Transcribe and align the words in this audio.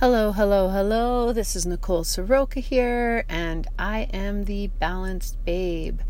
Hello, 0.00 0.32
hello, 0.32 0.70
hello. 0.70 1.32
This 1.32 1.54
is 1.54 1.64
Nicole 1.64 2.02
Sroka 2.02 2.60
here, 2.60 3.24
and 3.28 3.68
I 3.78 4.08
am 4.12 4.44
the 4.44 4.66
Balanced 4.66 5.42
Babe. 5.44 6.00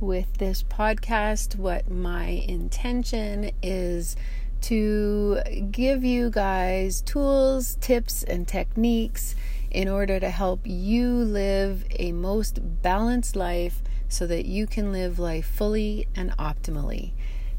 With 0.00 0.38
this 0.38 0.62
podcast, 0.62 1.54
what 1.54 1.90
my 1.90 2.28
intention 2.28 3.50
is 3.62 4.16
to 4.62 5.42
give 5.70 6.02
you 6.02 6.30
guys 6.30 7.02
tools, 7.02 7.76
tips, 7.82 8.22
and 8.22 8.48
techniques 8.48 9.34
in 9.70 9.86
order 9.86 10.18
to 10.18 10.30
help 10.30 10.60
you 10.64 11.12
live 11.12 11.84
a 11.90 12.12
most 12.12 12.58
balanced 12.80 13.36
life 13.36 13.82
so 14.08 14.26
that 14.26 14.46
you 14.46 14.66
can 14.66 14.92
live 14.92 15.18
life 15.18 15.46
fully 15.46 16.08
and 16.16 16.34
optimally. 16.38 17.12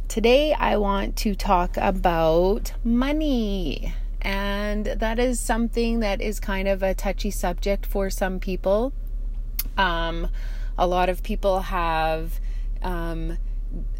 Today, 0.07 0.53
I 0.53 0.75
want 0.77 1.15
to 1.17 1.35
talk 1.35 1.77
about 1.77 2.73
money. 2.83 3.93
And 4.27 4.87
that 4.87 5.19
is 5.19 5.39
something 5.39 6.01
that 6.01 6.19
is 6.21 6.41
kind 6.41 6.67
of 6.67 6.83
a 6.83 6.93
touchy 6.93 7.31
subject 7.31 7.85
for 7.85 8.09
some 8.09 8.41
people. 8.41 8.91
Um, 9.77 10.27
a 10.77 10.85
lot 10.85 11.07
of 11.07 11.23
people 11.23 11.61
have 11.61 12.41
um, 12.83 13.37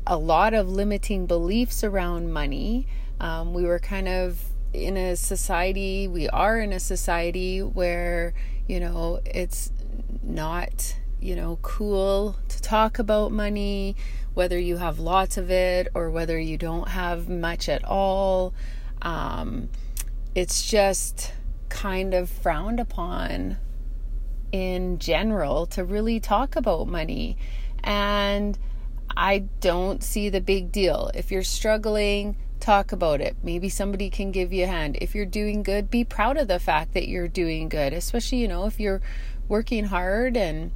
a 0.05 0.17
lot 0.17 0.53
of 0.53 0.67
limiting 0.67 1.27
beliefs 1.27 1.81
around 1.81 2.33
money. 2.33 2.87
Um, 3.21 3.53
we 3.53 3.63
were 3.63 3.79
kind 3.79 4.09
of 4.09 4.43
in 4.73 4.97
a 4.97 5.15
society, 5.15 6.09
we 6.09 6.27
are 6.27 6.59
in 6.59 6.73
a 6.73 6.79
society 6.81 7.63
where, 7.63 8.33
you 8.67 8.81
know, 8.81 9.21
it's 9.23 9.71
not, 10.21 10.97
you 11.21 11.37
know, 11.37 11.57
cool 11.61 12.35
to 12.49 12.61
talk 12.61 12.99
about 12.99 13.31
money, 13.31 13.95
whether 14.33 14.59
you 14.59 14.75
have 14.75 14.99
lots 14.99 15.37
of 15.37 15.49
it 15.49 15.87
or 15.93 16.11
whether 16.11 16.37
you 16.37 16.57
don't 16.57 16.89
have 16.89 17.29
much 17.29 17.69
at 17.69 17.85
all. 17.85 18.53
Um, 19.01 19.69
it's 20.37 20.69
just 20.69 21.33
kind 21.67 22.13
of 22.13 22.29
frowned 22.29 22.79
upon 22.79 23.57
in 24.51 24.99
general 24.99 25.65
to 25.65 25.83
really 25.83 26.19
talk 26.19 26.55
about 26.55 26.87
money. 26.87 27.35
And 27.83 28.55
I 29.15 29.39
don't 29.61 30.03
see 30.03 30.29
the 30.29 30.39
big 30.39 30.71
deal. 30.71 31.09
If 31.15 31.31
you're 31.31 31.41
struggling, 31.41 32.37
talk 32.59 32.91
about 32.91 33.19
it. 33.19 33.35
Maybe 33.41 33.67
somebody 33.67 34.11
can 34.11 34.31
give 34.31 34.53
you 34.53 34.65
a 34.65 34.67
hand. 34.67 34.99
If 35.01 35.15
you're 35.15 35.25
doing 35.25 35.63
good, 35.63 35.89
be 35.89 36.03
proud 36.03 36.37
of 36.37 36.47
the 36.47 36.59
fact 36.59 36.93
that 36.93 37.07
you're 37.07 37.27
doing 37.27 37.67
good, 37.67 37.91
especially, 37.91 38.37
you 38.37 38.47
know, 38.47 38.67
if 38.67 38.79
you're 38.79 39.01
working 39.47 39.85
hard 39.85 40.37
and 40.37 40.71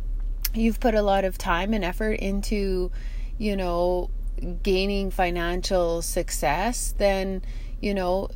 you've 0.56 0.80
put 0.80 0.96
a 0.96 1.04
lot 1.04 1.24
of 1.24 1.38
time 1.38 1.72
and 1.76 1.86
effort 1.86 2.14
into, 2.14 2.90
you 3.38 3.56
know, 3.56 4.10
gaining 4.64 5.12
financial 5.12 6.02
success, 6.02 6.96
then, 6.98 7.44
you 7.80 7.94
know, 7.94 8.28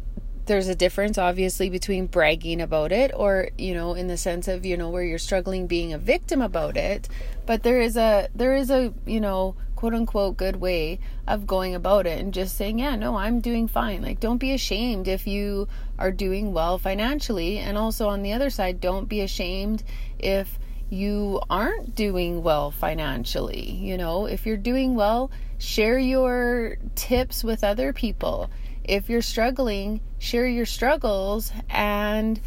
there's 0.46 0.68
a 0.68 0.76
difference 0.76 1.18
obviously 1.18 1.70
between 1.70 2.08
bragging 2.08 2.62
about 2.62 2.92
it 2.92 3.12
or 3.16 3.50
you 3.58 3.74
know 3.74 3.94
in 3.94 4.08
the 4.08 4.18
sense 4.18 4.48
of 4.48 4.66
you 4.66 4.78
know 4.78 4.90
where 4.90 5.04
you're 5.04 5.18
struggling 5.18 5.68
being 5.68 5.94
a 5.94 5.98
victim 5.98 6.42
about 6.42 6.78
it. 6.78 7.08
But 7.46 7.64
there 7.64 7.82
is 7.82 7.98
a 7.98 8.30
there 8.36 8.56
is 8.56 8.70
a 8.70 8.94
you 9.06 9.20
know 9.20 9.56
quote 9.76 9.94
unquote 9.94 10.38
good 10.38 10.58
way 10.58 11.00
of 11.28 11.46
going 11.46 11.76
about 11.76 12.08
it 12.08 12.20
and 12.20 12.34
just 12.34 12.56
saying 12.56 12.80
yeah 12.80 12.96
no 12.96 13.16
I'm 13.16 13.40
doing 13.40 13.68
fine. 13.68 14.02
Like 14.02 14.20
don't 14.20 14.38
be 14.38 14.54
ashamed 14.54 15.08
if 15.08 15.28
you 15.28 15.68
are 15.98 16.12
doing 16.12 16.54
well 16.54 16.78
financially. 16.78 17.58
And 17.58 17.78
also 17.78 18.08
on 18.08 18.22
the 18.22 18.34
other 18.34 18.50
side 18.50 18.80
don't 18.80 19.10
be 19.10 19.22
ashamed 19.22 19.84
if 20.20 20.60
you 20.90 21.42
aren't 21.50 21.96
doing 21.96 22.44
well 22.44 22.72
financially. 22.72 23.72
You 23.72 23.98
know 23.98 24.26
if 24.26 24.46
you're 24.46 24.58
doing 24.58 24.96
well 24.96 25.32
share 25.58 25.98
your 25.98 26.78
tips 26.96 27.44
with 27.44 27.64
other 27.64 27.94
people 27.94 28.50
if 28.88 29.10
you're 29.10 29.22
struggling, 29.22 30.02
share 30.20 30.48
your 30.48 30.66
struggles 30.66 31.52
and 31.70 32.40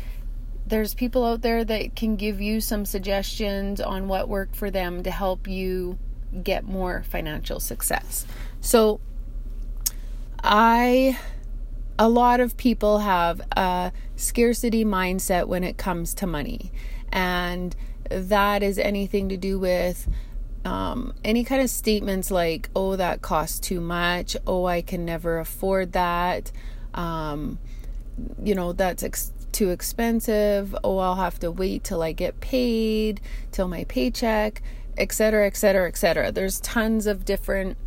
there's 0.67 0.94
people 0.94 1.25
out 1.25 1.41
there 1.41 1.64
that 1.64 1.97
can 1.97 2.17
give 2.17 2.41
you 2.41 2.61
some 2.61 2.84
suggestions 2.84 3.81
on 3.81 4.08
what 4.08 4.28
worked 4.28 4.55
for 4.55 4.70
them 4.70 5.03
to 5.03 5.11
help 5.11 5.48
you 5.48 5.98
get 6.42 6.64
more 6.64 7.03
financial 7.04 7.59
success. 7.59 8.26
So 8.60 9.00
I 10.43 11.19
a 11.99 12.09
lot 12.09 12.41
of 12.41 12.56
people 12.56 12.99
have 12.99 13.41
a 13.56 13.93
scarcity 14.15 14.84
mindset 14.84 15.49
when 15.49 15.65
it 15.65 15.76
comes 15.76 16.15
to 16.15 16.26
money. 16.26 16.70
And 17.10 17.75
that 18.09 18.62
is 18.62 18.78
anything 18.78 19.28
to 19.31 19.37
do 19.37 19.59
with 19.59 20.09
um, 20.69 21.15
any 21.25 21.45
kind 21.45 21.62
of 21.62 21.71
statements 21.71 22.31
like, 22.31 22.69
oh, 22.77 22.95
that 22.97 23.23
costs 23.23 23.59
too 23.59 23.81
much, 23.81 24.37
oh, 24.47 24.67
I 24.67 24.83
can 24.83 25.06
never 25.06 25.39
afford 25.39 25.93
that, 25.93 26.53
um, 26.93 27.59
you 28.43 28.55
know, 28.55 28.75
that's 28.75 29.03
ex- 29.03 29.33
too 29.51 29.71
expensive, 29.71 30.77
oh, 30.84 30.99
I'll 30.99 31.15
have 31.15 31.39
to 31.41 31.51
wait 31.51 31.84
till 31.84 32.03
I 32.03 32.12
get 32.12 32.41
paid, 32.41 33.23
till 33.51 33.67
my 33.67 33.84
paycheck, 33.84 34.61
etc., 34.99 35.47
etc., 35.47 35.89
etc. 35.89 36.31
There's 36.33 36.61
tons 36.61 37.06
of 37.06 37.25
different 37.25 37.79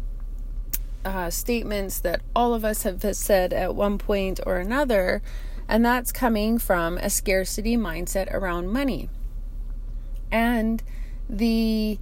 uh, 1.06 1.30
statements 1.30 2.00
that 2.00 2.22
all 2.36 2.56
of 2.56 2.66
us 2.66 2.81
have 2.81 3.16
said 3.16 3.53
at 3.53 3.75
one 3.75 4.00
point 4.00 4.40
or 4.44 4.58
another, 4.58 5.22
and 5.68 5.86
that's 5.86 6.12
coming 6.12 6.58
from 6.58 6.98
a 6.98 7.12
scarcity 7.12 7.78
mindset 7.78 8.34
around 8.34 8.69
money. 8.69 9.08
And 10.31 10.81
the 11.30 12.00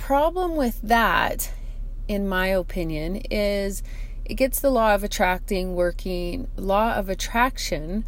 problem 0.00 0.56
with 0.56 0.80
that, 0.82 1.52
in 2.08 2.26
my 2.26 2.46
opinion, 2.46 3.16
is 3.30 3.82
it 4.24 4.34
gets 4.34 4.58
the 4.58 4.70
law 4.70 4.94
of 4.94 5.04
attracting 5.04 5.74
working, 5.74 6.48
law 6.56 6.94
of 6.94 7.08
attraction 7.10 8.04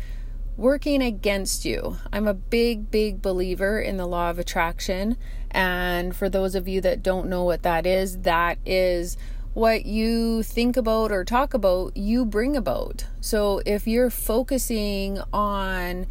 working 0.56 1.02
against 1.02 1.64
you. 1.64 1.98
I'm 2.10 2.26
a 2.26 2.34
big, 2.34 2.90
big 2.90 3.20
believer 3.20 3.78
in 3.78 3.98
the 3.98 4.06
law 4.06 4.30
of 4.30 4.38
attraction. 4.38 5.16
And 5.50 6.16
for 6.16 6.28
those 6.30 6.54
of 6.54 6.66
you 6.66 6.80
that 6.80 7.02
don't 7.02 7.28
know 7.28 7.44
what 7.44 7.62
that 7.62 7.86
is, 7.86 8.18
that 8.22 8.58
is 8.64 9.18
what 9.52 9.84
you 9.84 10.42
think 10.42 10.78
about 10.78 11.12
or 11.12 11.24
talk 11.24 11.52
about, 11.52 11.94
you 11.96 12.24
bring 12.24 12.56
about. 12.56 13.04
So 13.20 13.60
if 13.66 13.86
you're 13.86 14.10
focusing 14.10 15.20
on 15.30 16.06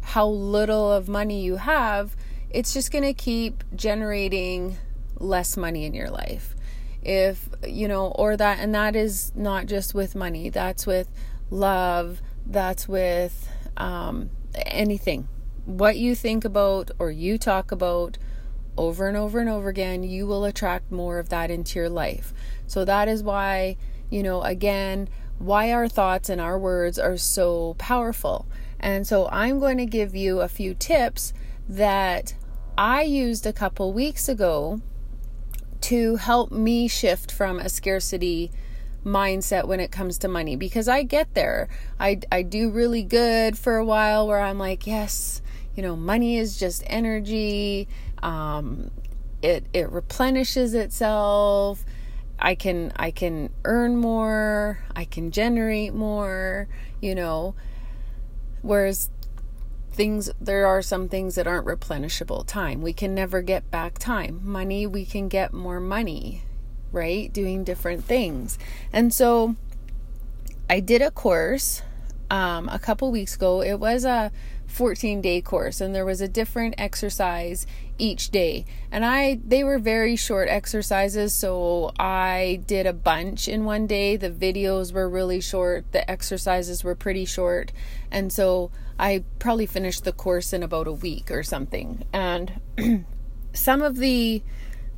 how 0.00 0.26
little 0.26 0.90
of 0.90 1.06
money 1.06 1.42
you 1.42 1.56
have, 1.56 2.16
it's 2.48 2.72
just 2.72 2.90
going 2.90 3.04
to 3.04 3.14
keep 3.14 3.62
generating 3.76 4.78
less 5.22 5.56
money 5.56 5.84
in 5.84 5.94
your 5.94 6.10
life. 6.10 6.54
If, 7.02 7.48
you 7.66 7.88
know, 7.88 8.08
or 8.08 8.36
that, 8.36 8.58
and 8.58 8.74
that 8.74 8.94
is 8.94 9.32
not 9.34 9.66
just 9.66 9.94
with 9.94 10.14
money, 10.14 10.50
that's 10.50 10.86
with 10.86 11.10
love, 11.50 12.20
that's 12.46 12.88
with 12.88 13.48
um, 13.76 14.30
anything. 14.54 15.28
What 15.64 15.96
you 15.96 16.14
think 16.14 16.44
about 16.44 16.90
or 16.98 17.10
you 17.10 17.38
talk 17.38 17.72
about 17.72 18.18
over 18.76 19.08
and 19.08 19.16
over 19.16 19.38
and 19.38 19.48
over 19.48 19.68
again, 19.68 20.02
you 20.02 20.26
will 20.26 20.44
attract 20.44 20.90
more 20.90 21.18
of 21.18 21.28
that 21.28 21.50
into 21.50 21.78
your 21.78 21.88
life. 21.88 22.32
So 22.66 22.84
that 22.84 23.08
is 23.08 23.22
why, 23.22 23.76
you 24.10 24.22
know, 24.22 24.42
again, 24.42 25.08
why 25.38 25.72
our 25.72 25.88
thoughts 25.88 26.28
and 26.28 26.40
our 26.40 26.58
words 26.58 26.98
are 26.98 27.16
so 27.16 27.74
powerful. 27.78 28.46
And 28.78 29.06
so 29.06 29.28
I'm 29.28 29.58
going 29.58 29.78
to 29.78 29.86
give 29.86 30.14
you 30.14 30.40
a 30.40 30.48
few 30.48 30.74
tips 30.74 31.32
that 31.68 32.34
I 32.76 33.02
used 33.02 33.46
a 33.46 33.52
couple 33.52 33.92
weeks 33.92 34.28
ago 34.28 34.80
to 35.82 36.16
help 36.16 36.50
me 36.50 36.88
shift 36.88 37.30
from 37.30 37.58
a 37.58 37.68
scarcity 37.68 38.50
mindset 39.04 39.66
when 39.66 39.80
it 39.80 39.90
comes 39.90 40.18
to 40.18 40.28
money 40.28 40.56
because 40.56 40.88
I 40.88 41.02
get 41.02 41.34
there. 41.34 41.68
I, 41.98 42.20
I 42.30 42.42
do 42.42 42.70
really 42.70 43.02
good 43.02 43.58
for 43.58 43.76
a 43.76 43.84
while 43.84 44.26
where 44.26 44.40
I'm 44.40 44.58
like, 44.58 44.86
yes, 44.86 45.42
you 45.74 45.82
know, 45.82 45.96
money 45.96 46.36
is 46.36 46.58
just 46.58 46.82
energy. 46.86 47.88
Um, 48.22 48.90
it 49.42 49.66
it 49.72 49.90
replenishes 49.90 50.74
itself. 50.74 51.84
I 52.38 52.54
can 52.54 52.92
I 52.96 53.10
can 53.10 53.50
earn 53.64 53.96
more. 53.96 54.78
I 54.94 55.04
can 55.04 55.30
generate 55.30 55.94
more. 55.94 56.68
You 57.00 57.14
know, 57.14 57.54
whereas 58.62 59.10
things 59.92 60.30
there 60.40 60.66
are 60.66 60.82
some 60.82 61.08
things 61.08 61.34
that 61.34 61.46
aren't 61.46 61.66
replenishable. 61.66 62.46
Time. 62.46 62.82
We 62.82 62.92
can 62.92 63.14
never 63.14 63.42
get 63.42 63.70
back 63.70 63.98
time. 63.98 64.40
Money 64.42 64.86
we 64.86 65.04
can 65.04 65.28
get 65.28 65.52
more 65.52 65.80
money 65.80 66.42
right? 66.92 67.32
Doing 67.32 67.64
different 67.64 68.04
things. 68.04 68.58
And 68.92 69.12
so 69.12 69.56
i 70.70 70.78
did 70.78 71.02
a 71.02 71.10
course 71.10 71.82
um, 72.30 72.68
a 72.68 72.78
couple 72.78 73.10
weeks 73.10 73.34
ago. 73.34 73.62
It 73.62 73.80
was 73.80 74.04
a 74.04 74.30
14 74.66 75.20
day 75.20 75.40
course 75.42 75.80
and 75.80 75.94
there 75.94 76.04
was 76.04 76.20
a 76.20 76.28
different 76.28 76.74
exercise 76.78 77.66
each 77.98 78.30
day. 78.30 78.64
And 78.90 79.04
i 79.04 79.40
they 79.44 79.64
were 79.64 79.78
very 79.78 80.16
short 80.16 80.48
exercises 80.48 81.34
so 81.34 81.92
i 81.98 82.62
did 82.66 82.86
a 82.86 82.92
bunch 82.92 83.48
in 83.48 83.64
one 83.64 83.86
day. 83.86 84.16
The 84.16 84.30
videos 84.30 84.92
were 84.92 85.08
really 85.08 85.40
short. 85.40 85.90
The 85.92 86.08
exercises 86.10 86.84
were 86.84 86.94
pretty 86.94 87.24
short. 87.24 87.72
And 88.10 88.32
so 88.32 88.70
i 88.98 89.22
probably 89.38 89.66
finished 89.66 90.04
the 90.04 90.12
course 90.12 90.52
in 90.52 90.62
about 90.62 90.86
a 90.86 90.92
week 90.92 91.30
or 91.30 91.42
something 91.42 92.04
and 92.12 92.60
some 93.52 93.82
of 93.82 93.96
the 93.96 94.42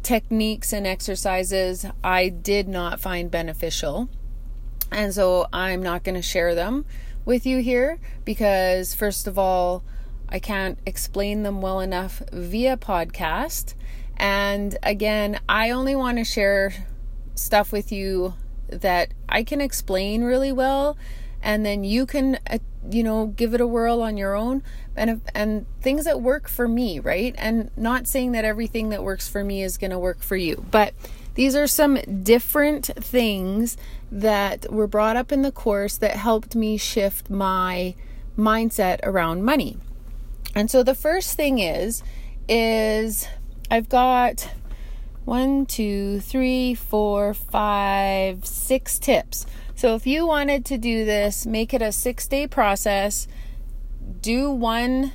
techniques 0.03 0.73
and 0.73 0.87
exercises 0.87 1.87
i 2.03 2.29
did 2.29 2.69
not 2.69 3.01
find 3.01 3.31
beneficial 3.31 4.09
and 4.91 5.15
so 5.15 5.47
i'm 5.53 5.83
not 5.83 6.05
going 6.05 6.15
to 6.15 6.23
share 6.23 6.55
them 6.55 6.85
with 7.25 7.47
you 7.47 7.59
here 7.59 7.99
because, 8.25 8.95
first 8.95 9.27
of 9.27 9.39
all, 9.39 9.83
I 10.29 10.39
can't 10.39 10.79
explain 10.87 11.43
them 11.43 11.61
well 11.61 11.81
enough 11.81 12.23
via 12.33 12.77
podcast. 12.77 13.75
And 14.17 14.77
again, 14.83 15.41
I 15.49 15.71
only 15.71 15.97
want 15.97 16.19
to 16.19 16.25
share 16.25 16.73
stuff 17.35 17.73
with 17.73 17.93
you 17.93 18.35
that 18.69 19.13
I 19.29 19.43
can 19.43 19.61
explain 19.61 20.23
really 20.23 20.53
well 20.53 20.97
and 21.45 21.65
then 21.65 21.85
you 21.85 22.07
can 22.07 22.39
uh, 22.51 22.59
you 22.91 23.05
know 23.05 23.27
give 23.29 23.55
it 23.55 23.61
a 23.61 23.67
whirl 23.67 24.03
on 24.03 24.17
your 24.17 24.35
own 24.35 24.63
and 24.97 25.21
and 25.35 25.67
things 25.81 26.07
that 26.07 26.21
work 26.21 26.49
for 26.49 26.67
me, 26.67 26.99
right? 26.99 27.35
And 27.39 27.71
not 27.77 28.09
saying 28.09 28.33
that 28.33 28.45
everything 28.45 28.89
that 28.89 29.05
works 29.05 29.29
for 29.29 29.45
me 29.45 29.63
is 29.63 29.77
going 29.79 29.91
to 29.93 29.99
work 29.99 30.21
for 30.21 30.37
you, 30.37 30.65
but 30.71 30.95
these 31.35 31.55
are 31.55 31.67
some 31.67 31.97
different 32.23 32.87
things 32.87 33.77
that 34.11 34.73
were 34.73 34.87
brought 34.87 35.17
up 35.17 35.31
in 35.31 35.43
the 35.43 35.53
course 35.53 35.97
that 35.99 36.17
helped 36.17 36.57
me 36.57 36.77
shift 36.77 37.29
my 37.29 37.95
mindset 38.39 39.01
around 39.03 39.45
money. 39.45 39.77
And 40.55 40.71
so 40.71 40.83
the 40.83 40.95
first 40.95 41.37
thing 41.37 41.59
is 41.59 42.03
is 42.49 43.29
I've 43.71 43.89
got 43.89 44.49
one, 45.25 45.67
two, 45.67 46.21
three, 46.21 46.75
four, 46.75 47.35
five, 47.35 48.45
six 48.47 48.99
tips. 48.99 49.47
So 49.85 49.95
if 49.95 50.07
you 50.07 50.27
wanted 50.27 50.65
to 50.65 50.79
do 50.79 51.05
this, 51.05 51.45
make 51.45 51.75
it 51.75 51.83
a 51.83 51.93
six 51.93 52.27
day 52.27 52.47
process, 52.47 53.29
do 54.23 54.51
one 54.51 55.13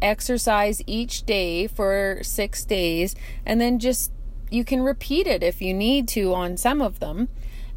exercise 0.00 0.80
each 0.86 1.26
day 1.26 1.66
for 1.66 2.20
six 2.22 2.64
days, 2.64 3.14
and 3.44 3.60
then 3.60 3.78
just 3.78 4.10
you 4.50 4.64
can 4.64 4.80
repeat 4.80 5.26
it 5.26 5.42
if 5.42 5.60
you 5.60 5.74
need 5.74 6.08
to 6.08 6.32
on 6.32 6.56
some 6.56 6.80
of 6.80 6.98
them 6.98 7.28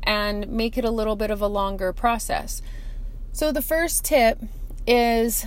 and 0.02 0.48
make 0.48 0.78
it 0.78 0.86
a 0.86 0.92
little 0.92 1.18
bit 1.18 1.30
of 1.30 1.42
a 1.42 1.48
longer 1.48 1.92
process. 1.92 2.62
So, 3.34 3.52
the 3.52 3.62
first 3.62 4.06
tip 4.06 4.40
is 4.88 5.46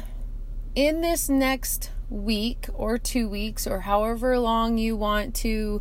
in 0.74 1.00
this 1.00 1.26
next 1.26 1.90
week 2.10 2.66
or 2.74 2.98
two 2.98 3.30
weeks 3.30 3.66
or 3.66 3.80
however 3.80 4.38
long 4.38 4.76
you 4.76 4.94
want 4.94 5.34
to, 5.36 5.80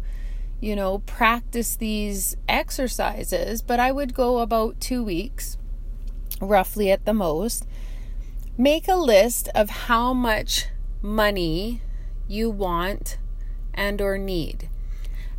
you 0.62 0.76
know, 0.76 1.00
practice 1.00 1.76
these 1.76 2.38
exercises, 2.48 3.62
but 3.62 3.80
I 3.80 3.92
would 3.92 4.14
go 4.14 4.40
about 4.40 4.80
two 4.80 5.04
weeks, 5.04 5.58
roughly 6.40 6.92
at 6.92 7.06
the 7.06 7.14
most. 7.14 7.66
Make 8.58 8.88
a 8.88 8.96
list 8.96 9.50
of 9.56 9.70
how 9.72 10.14
much 10.14 10.68
money 11.02 11.82
you 12.28 12.52
want 12.52 13.18
and 13.74 14.00
or 14.02 14.20
need. 14.20 14.70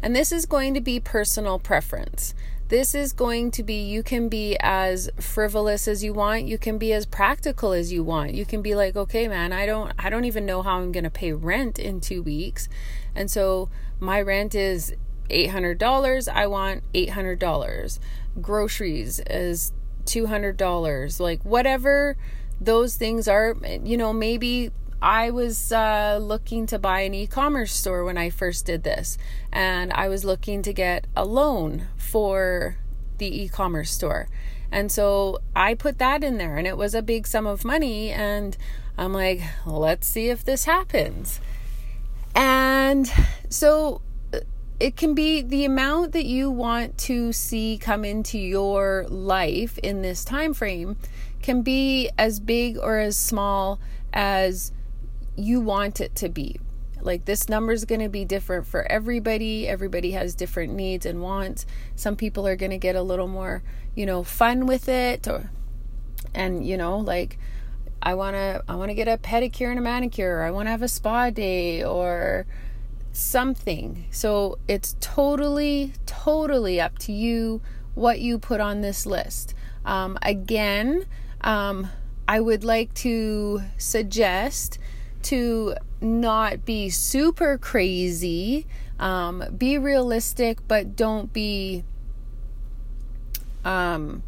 And 0.03 0.17
this 0.17 0.33
is 0.33 0.45
going 0.45 0.75
to 0.75 0.81
be 0.81 0.99
personal 0.99 1.61
preference. 1.61 2.35
This 2.67 2.95
is 2.95 3.13
going 3.13 3.51
to 3.53 3.63
be, 3.63 3.83
you 3.83 4.03
can 4.03 4.29
be 4.29 4.57
as 4.59 5.11
frivolous 5.21 5.87
as 5.87 6.03
you 6.03 6.15
want. 6.15 6.47
You 6.47 6.59
can 6.59 6.79
be 6.79 6.93
as 6.93 7.07
practical 7.07 7.73
as 7.73 7.93
you 7.93 8.03
want. 8.03 8.33
You 8.35 8.45
can 8.45 8.63
be 8.63 8.75
like, 8.75 8.97
okay, 8.97 9.29
man, 9.29 9.53
I 9.53 9.67
don't, 9.67 9.93
I 9.99 10.09
don't 10.09 10.25
even 10.25 10.47
know 10.47 10.63
how 10.63 10.79
I'm 10.79 10.91
going 10.91 11.05
to 11.05 11.11
pay 11.11 11.33
rent 11.33 11.79
in 11.79 12.01
two 12.01 12.23
weeks. 12.23 12.69
And 13.15 13.31
so 13.31 13.69
my 14.01 14.21
rent 14.21 14.55
is 14.55 14.95
$800. 15.33 16.29
I 16.29 16.47
want 16.47 16.83
$800. 16.93 17.99
Groceries 18.41 19.21
is 19.21 19.73
$200. 20.05 21.21
Like 21.21 21.43
whatever 21.45 22.17
those 22.61 22.97
things 22.97 23.29
are, 23.29 23.57
you 23.83 23.97
know, 23.97 24.13
maybe 24.13 24.71
I 25.03 25.31
was 25.31 25.73
uh, 25.73 26.19
looking 26.23 26.67
to 26.67 26.79
buy 26.79 27.01
an 27.01 27.13
e 27.13 27.27
commerce 27.27 27.73
store 27.73 28.05
when 28.05 28.17
I 28.17 28.31
first 28.31 28.67
did 28.67 28.85
this, 28.85 29.19
and 29.53 29.93
I 29.93 30.09
was 30.09 30.25
looking 30.25 30.63
to 30.63 30.73
get 30.73 31.09
a 31.17 31.25
loan 31.25 31.89
for 31.97 32.77
the 33.19 33.43
e 33.43 33.49
commerce 33.49 33.91
store. 33.91 34.29
And 34.71 34.93
so 34.93 35.41
I 35.57 35.75
put 35.75 35.99
that 35.99 36.23
in 36.23 36.39
there, 36.39 36.57
and 36.57 36.69
it 36.69 36.77
was 36.77 36.95
a 36.95 37.03
big 37.03 37.27
sum 37.27 37.47
of 37.47 37.65
money. 37.65 38.11
And 38.11 38.57
I'm 38.97 39.13
like, 39.13 39.43
let's 39.67 40.07
see 40.07 40.29
if 40.29 40.45
this 40.45 40.67
happens. 40.67 41.41
And 42.35 43.13
so 43.49 44.03
it 44.83 44.97
can 44.97 45.15
be 45.15 45.43
the 45.43 45.65
amount 45.65 46.11
that 46.11 46.25
you 46.25 46.51
want 46.51 46.99
to 46.99 47.33
see 47.33 47.79
come 47.81 48.05
into 48.05 48.37
your 48.37 49.07
life 49.09 49.79
in 49.79 50.03
this 50.03 50.25
time 50.25 50.53
frame 50.53 50.97
can 51.41 51.63
be 51.63 52.11
as 52.19 52.41
big 52.41 52.77
or 52.77 52.99
as 52.99 53.17
small 53.17 53.79
as 54.13 54.73
you 55.37 55.61
want 55.61 56.01
it 56.01 56.17
to 56.17 56.29
be. 56.29 56.59
Like 57.01 57.27
this 57.27 57.49
number 57.49 57.71
is 57.71 57.85
going 57.85 58.01
to 58.01 58.09
be 58.09 58.25
different 58.25 58.67
for 58.67 58.83
everybody. 58.91 59.69
Everybody 59.69 60.11
has 60.13 60.35
different 60.35 60.73
needs 60.73 61.07
and 61.07 61.23
wants. 61.23 61.65
Some 61.95 62.17
people 62.17 62.45
are 62.45 62.57
going 62.57 62.73
to 62.73 62.79
get 62.79 62.97
a 62.97 63.03
little 63.03 63.29
more, 63.29 63.63
you 63.95 64.05
know, 64.05 64.25
fun 64.25 64.67
with 64.67 64.89
it 64.89 65.29
or 65.29 65.53
and 66.35 66.67
you 66.67 66.77
know, 66.77 66.99
like 66.99 67.39
I 68.03 68.15
want 68.15 68.35
to 68.35 68.65
I 68.67 68.75
want 68.75 68.91
to 68.91 68.95
get 68.95 69.07
a 69.07 69.17
pedicure 69.17 69.71
and 69.71 69.79
a 69.79 69.83
manicure. 69.83 70.43
I 70.43 70.51
want 70.51 70.67
to 70.67 70.71
have 70.71 70.83
a 70.83 70.89
spa 70.89 71.31
day 71.31 71.85
or 71.85 72.47
something. 73.13 74.07
So 74.11 74.59
it's 74.67 74.97
totally 75.01 75.93
totally 76.07 76.81
up 76.81 76.99
to 77.01 77.13
you 77.13 77.61
what 77.95 78.21
you 78.21 78.39
put 78.39 78.61
on 78.61 78.81
this 78.81 79.07
list. 79.07 79.55
Um, 79.85 80.19
again, 80.23 81.05
um, 81.43 81.89
I 82.27 82.41
would 82.41 82.65
like 82.65 82.95
to 82.95 83.63
suggest 83.77 84.79
to 85.25 85.75
not 86.01 86.65
be 86.65 86.91
super 86.91 87.59
crazy. 87.59 88.67
Um, 88.99 89.45
be 89.57 89.79
realistic, 89.79 90.67
but 90.67 90.97
don't 90.97 91.33
be, 91.33 91.85
um, 93.65 94.23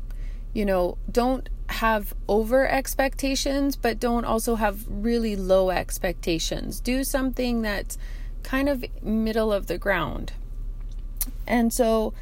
you 0.53 0.65
know, 0.65 0.99
don't 1.11 1.49
have 1.69 2.15
over 2.29 2.69
expectations, 2.69 3.77
but 3.77 3.99
don't 3.99 4.25
also 4.25 4.57
have 4.57 4.85
really 4.89 5.37
low 5.37 5.71
expectations. 5.71 6.81
Do 6.81 7.05
something 7.05 7.63
that's 7.63 7.97
kind 8.45 8.69
of 8.69 8.85
middle 9.03 9.53
of 9.53 9.67
the 9.67 9.79
ground. 9.79 10.33
And 11.47 11.73
so 11.73 12.15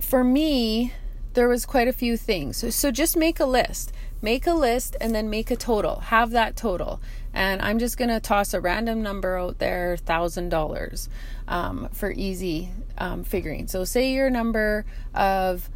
for 0.00 0.22
me, 0.22 0.92
there 1.34 1.48
was 1.48 1.64
quite 1.64 1.88
a 1.88 1.92
few 1.92 2.16
things. 2.16 2.58
So, 2.58 2.70
so 2.70 2.90
just 2.90 3.16
make 3.16 3.40
a 3.40 3.46
list. 3.46 3.92
Make 4.20 4.46
a 4.46 4.52
list 4.52 4.96
and 5.00 5.14
then 5.14 5.30
make 5.30 5.50
a 5.50 5.56
total. 5.56 6.00
Have 6.00 6.30
that 6.32 6.56
total. 6.56 7.00
And 7.32 7.62
I'm 7.62 7.78
just 7.78 7.96
going 7.96 8.10
to 8.10 8.20
toss 8.20 8.52
a 8.52 8.60
random 8.60 9.02
number 9.02 9.38
out 9.38 9.58
there 9.58 9.96
$1,000 9.96 11.08
um, 11.48 11.88
for 11.92 12.12
easy 12.12 12.68
um, 12.98 13.24
figuring. 13.24 13.66
So, 13.68 13.84
say 13.84 14.12
your 14.12 14.28
number 14.28 14.84
of 15.14 15.70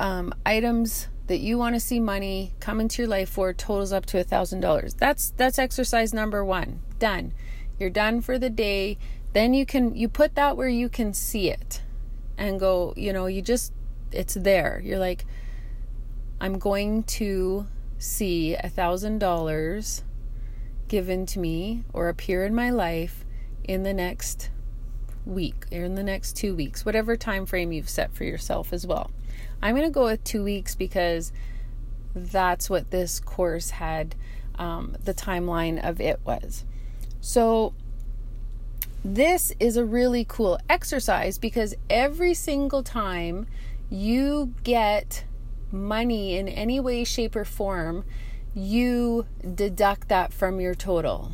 um, 0.00 0.34
items 0.46 1.08
that 1.26 1.40
you 1.40 1.58
want 1.58 1.74
to 1.74 1.80
see 1.80 2.00
money 2.00 2.52
come 2.58 2.80
into 2.80 3.02
your 3.02 3.08
life 3.08 3.28
for 3.28 3.52
totals 3.52 3.92
up 3.92 4.06
to 4.06 4.24
$1,000. 4.24 4.96
That's 4.96 5.30
that's 5.36 5.58
exercise 5.58 6.14
number 6.14 6.44
1. 6.44 6.80
Done. 6.98 7.32
You're 7.78 7.90
done 7.90 8.20
for 8.20 8.38
the 8.38 8.50
day. 8.50 8.98
Then 9.32 9.54
you 9.54 9.66
can 9.66 9.94
you 9.94 10.08
put 10.08 10.34
that 10.34 10.56
where 10.56 10.68
you 10.68 10.88
can 10.88 11.12
see 11.14 11.50
it 11.50 11.82
and 12.36 12.58
go, 12.58 12.94
you 12.96 13.12
know, 13.12 13.26
you 13.26 13.42
just 13.42 13.72
it's 14.12 14.34
there. 14.34 14.80
You're 14.84 14.98
like 14.98 15.24
I'm 16.40 16.58
going 16.58 17.02
to 17.04 17.66
see 17.98 18.54
a 18.54 18.68
thousand 18.68 19.18
dollars 19.18 20.04
given 20.86 21.26
to 21.26 21.38
me 21.38 21.84
or 21.92 22.08
appear 22.08 22.44
in 22.44 22.54
my 22.54 22.70
life 22.70 23.24
in 23.64 23.82
the 23.82 23.92
next 23.92 24.50
week 25.26 25.66
or 25.70 25.82
in 25.82 25.94
the 25.94 26.02
next 26.02 26.36
two 26.36 26.54
weeks, 26.54 26.86
whatever 26.86 27.16
time 27.16 27.44
frame 27.44 27.72
you've 27.72 27.88
set 27.88 28.14
for 28.14 28.24
yourself 28.24 28.72
as 28.72 28.86
well. 28.86 29.10
I'm 29.60 29.74
going 29.74 29.86
to 29.86 29.92
go 29.92 30.04
with 30.04 30.24
two 30.24 30.42
weeks 30.42 30.74
because 30.74 31.32
that's 32.14 32.70
what 32.70 32.90
this 32.90 33.20
course 33.20 33.70
had 33.70 34.14
um, 34.58 34.96
the 35.04 35.14
timeline 35.14 35.84
of 35.86 36.00
it 36.00 36.20
was. 36.24 36.64
So, 37.20 37.74
this 39.04 39.52
is 39.60 39.76
a 39.76 39.84
really 39.84 40.24
cool 40.26 40.58
exercise 40.68 41.38
because 41.38 41.74
every 41.88 42.34
single 42.34 42.82
time 42.82 43.46
you 43.90 44.54
get 44.64 45.24
money 45.70 46.36
in 46.36 46.48
any 46.48 46.80
way, 46.80 47.04
shape, 47.04 47.36
or 47.36 47.44
form, 47.44 48.04
you 48.54 49.26
deduct 49.54 50.08
that 50.08 50.32
from 50.32 50.60
your 50.60 50.74
total. 50.74 51.32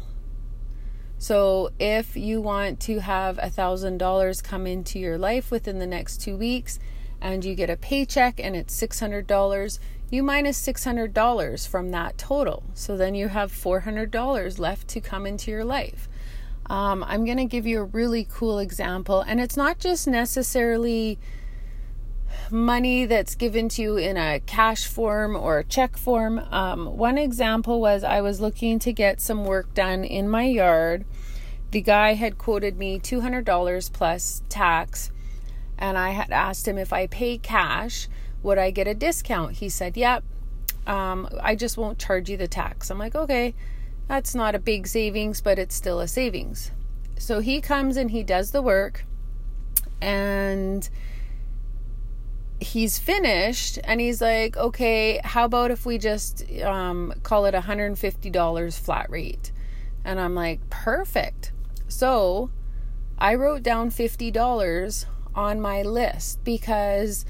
So 1.19 1.71
if 1.79 2.17
you 2.17 2.41
want 2.41 2.81
to 2.81 3.01
have 3.01 3.39
a 3.41 3.49
thousand 3.49 3.99
dollars 3.99 4.43
come 4.43 4.67
into 4.67 4.99
your 4.99 5.17
life 5.17 5.51
within 5.51 5.79
the 5.79 5.87
next 5.87 6.21
two 6.21 6.37
weeks 6.37 6.79
and 7.21 7.43
you 7.45 7.55
get 7.55 7.71
a 7.71 7.77
paycheck 7.77 8.39
and 8.39 8.55
it's 8.55 8.75
six 8.75 9.01
hundred 9.01 9.27
dollars, 9.27 9.81
you 10.15 10.23
minus 10.23 10.57
six 10.57 10.85
hundred 10.85 11.13
dollars 11.13 11.67
from 11.67 11.91
that 11.91 12.17
total. 12.17 12.63
So 12.75 12.97
then 12.97 13.15
you 13.15 13.29
have 13.29 13.53
four 13.53 13.81
hundred 13.81 14.11
dollars 14.11 14.59
left 14.59 14.89
to 14.89 15.01
come 15.01 15.27
into 15.27 15.51
your 15.51 15.65
life. 15.65 16.09
Um, 16.67 17.05
I'm 17.05 17.27
going 17.27 17.37
to 17.37 17.45
give 17.45 17.67
you 17.67 17.81
a 17.81 17.85
really 17.85 18.27
cool 18.31 18.59
example, 18.59 19.21
and 19.21 19.41
it's 19.41 19.57
not 19.57 19.79
just 19.79 20.07
necessarily 20.07 21.19
money 22.51 23.05
that's 23.05 23.35
given 23.35 23.69
to 23.71 23.83
you 23.83 23.97
in 23.97 24.17
a 24.17 24.41
cash 24.41 24.87
form 24.87 25.37
or 25.37 25.63
check 25.63 25.97
form. 25.97 26.39
Um, 26.51 26.97
one 26.97 27.19
example 27.19 27.81
was 27.81 28.05
I 28.05 28.21
was 28.21 28.41
looking 28.41 28.79
to 28.81 28.93
get 28.93 29.21
some 29.21 29.45
work 29.45 29.75
done 29.75 30.05
in 30.05 30.29
my 30.29 30.45
yard. 30.45 31.05
The 31.71 31.83
guy 31.83 32.15
had 32.15 32.39
quoted 32.39 32.79
me 32.79 32.99
$200 32.99 33.93
plus 33.93 34.43
tax, 34.49 35.11
and 35.77 35.99
I 35.99 36.11
had 36.11 36.31
asked 36.31 36.69
him 36.69 36.79
if 36.79 36.93
I 36.93 37.07
pay 37.09 37.37
cash, 37.39 38.09
would 38.45 38.59
I 38.59 38.71
get 38.71 38.87
a 38.87 38.95
discount? 38.95 39.53
He 39.55 39.69
said, 39.69 39.97
Yep. 39.97 40.23
um, 40.87 41.29
I 41.43 41.57
just 41.57 41.77
won't 41.77 41.99
charge 41.99 42.31
you 42.31 42.37
the 42.37 42.47
tax. 42.47 42.91
I'm 42.91 42.99
like, 42.99 43.15
okay, 43.15 43.55
that's 44.07 44.35
not 44.35 44.55
a 44.55 44.59
big 44.59 44.87
savings, 44.87 45.41
but 45.41 45.59
it's 45.59 45.75
still 45.75 45.99
a 45.99 46.07
savings. 46.07 46.71
So 47.19 47.41
he 47.41 47.61
comes 47.61 47.97
and 47.97 48.11
he 48.11 48.23
does 48.23 48.51
the 48.51 48.61
work 48.61 49.05
and 50.01 50.89
he's 52.61 52.99
finished 52.99 53.79
and 53.85 54.01
he's 54.01 54.21
like, 54.21 54.57
okay, 54.57 55.21
how 55.25 55.47
about 55.47 55.71
if 55.71 55.87
we 55.87 55.97
just 55.97 56.45
um, 56.63 57.15
call 57.23 57.47
it 57.47 57.55
$150 57.55 58.79
flat 58.79 59.11
rate? 59.11 59.53
And 60.05 60.21
I'm 60.21 60.35
like, 60.35 60.69
perfect. 60.69 61.53
So 61.89 62.51
I 63.19 63.35
wrote 63.37 63.63
down 63.63 63.91
$50 63.91 65.07
on 65.35 65.61
my 65.61 65.83
list 65.83 66.45
because 66.45 67.25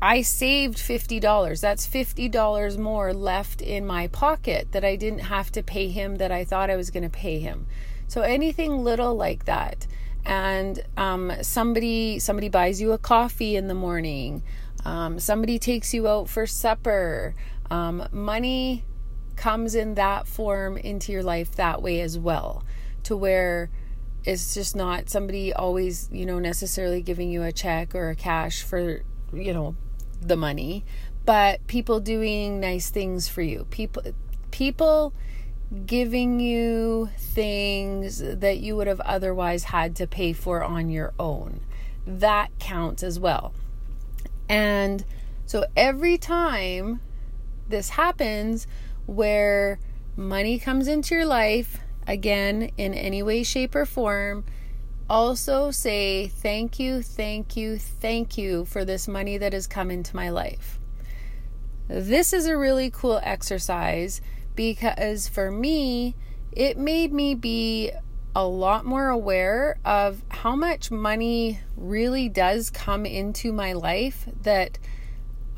I 0.00 0.22
saved 0.22 0.78
$50. 0.78 1.60
That's 1.60 1.86
$50 1.88 2.78
more 2.78 3.12
left 3.12 3.60
in 3.60 3.84
my 3.84 4.06
pocket 4.06 4.70
that 4.72 4.84
I 4.84 4.94
didn't 4.94 5.20
have 5.20 5.50
to 5.52 5.62
pay 5.62 5.88
him 5.88 6.16
that 6.16 6.30
I 6.30 6.44
thought 6.44 6.70
I 6.70 6.76
was 6.76 6.90
going 6.90 7.02
to 7.02 7.10
pay 7.10 7.40
him. 7.40 7.66
So 8.06 8.22
anything 8.22 8.84
little 8.84 9.16
like 9.16 9.44
that. 9.46 9.86
And 10.24 10.84
um, 10.96 11.32
somebody 11.42 12.18
somebody 12.18 12.48
buys 12.48 12.80
you 12.80 12.92
a 12.92 12.98
coffee 12.98 13.56
in 13.56 13.66
the 13.66 13.74
morning. 13.74 14.42
Um, 14.84 15.18
somebody 15.18 15.58
takes 15.58 15.92
you 15.92 16.06
out 16.06 16.28
for 16.28 16.46
supper. 16.46 17.34
Um, 17.70 18.06
money 18.12 18.84
comes 19.36 19.74
in 19.74 19.94
that 19.94 20.26
form 20.26 20.76
into 20.76 21.12
your 21.12 21.22
life 21.22 21.56
that 21.56 21.82
way 21.82 22.00
as 22.00 22.18
well, 22.18 22.64
to 23.04 23.16
where 23.16 23.70
it's 24.24 24.52
just 24.52 24.76
not 24.76 25.08
somebody 25.08 25.52
always 25.52 26.08
you 26.12 26.26
know 26.26 26.38
necessarily 26.38 27.00
giving 27.00 27.30
you 27.30 27.42
a 27.42 27.52
check 27.52 27.94
or 27.94 28.10
a 28.10 28.16
cash 28.16 28.62
for 28.62 29.02
you 29.32 29.54
know 29.54 29.76
the 30.20 30.36
money, 30.36 30.84
but 31.24 31.66
people 31.66 32.00
doing 32.00 32.60
nice 32.60 32.90
things 32.90 33.28
for 33.28 33.42
you. 33.42 33.66
People 33.70 34.02
people 34.50 35.12
giving 35.84 36.40
you 36.40 37.10
things 37.18 38.18
that 38.18 38.58
you 38.58 38.74
would 38.74 38.86
have 38.86 39.00
otherwise 39.00 39.64
had 39.64 39.94
to 39.96 40.06
pay 40.06 40.32
for 40.32 40.62
on 40.62 40.88
your 40.88 41.12
own. 41.18 41.60
That 42.06 42.50
counts 42.58 43.02
as 43.02 43.20
well. 43.20 43.52
And 44.48 45.04
so 45.44 45.66
every 45.76 46.16
time 46.16 47.00
this 47.68 47.90
happens 47.90 48.66
where 49.06 49.78
money 50.16 50.58
comes 50.58 50.88
into 50.88 51.14
your 51.14 51.26
life, 51.26 51.78
again, 52.06 52.70
in 52.78 52.94
any 52.94 53.22
way, 53.22 53.42
shape, 53.42 53.74
or 53.74 53.84
form, 53.84 54.44
also 55.08 55.70
say 55.70 56.28
thank 56.28 56.78
you, 56.78 57.02
thank 57.02 57.56
you, 57.56 57.78
thank 57.78 58.36
you 58.36 58.64
for 58.64 58.84
this 58.84 59.08
money 59.08 59.38
that 59.38 59.52
has 59.52 59.66
come 59.66 59.90
into 59.90 60.14
my 60.14 60.30
life. 60.30 60.78
This 61.88 62.32
is 62.32 62.46
a 62.46 62.56
really 62.56 62.90
cool 62.90 63.20
exercise 63.22 64.20
because 64.54 65.28
for 65.28 65.50
me, 65.50 66.14
it 66.52 66.76
made 66.76 67.12
me 67.12 67.34
be 67.34 67.92
a 68.36 68.46
lot 68.46 68.84
more 68.84 69.08
aware 69.08 69.78
of 69.84 70.22
how 70.28 70.54
much 70.54 70.90
money 70.90 71.60
really 71.76 72.28
does 72.28 72.70
come 72.70 73.06
into 73.06 73.52
my 73.52 73.72
life 73.72 74.28
that 74.42 74.78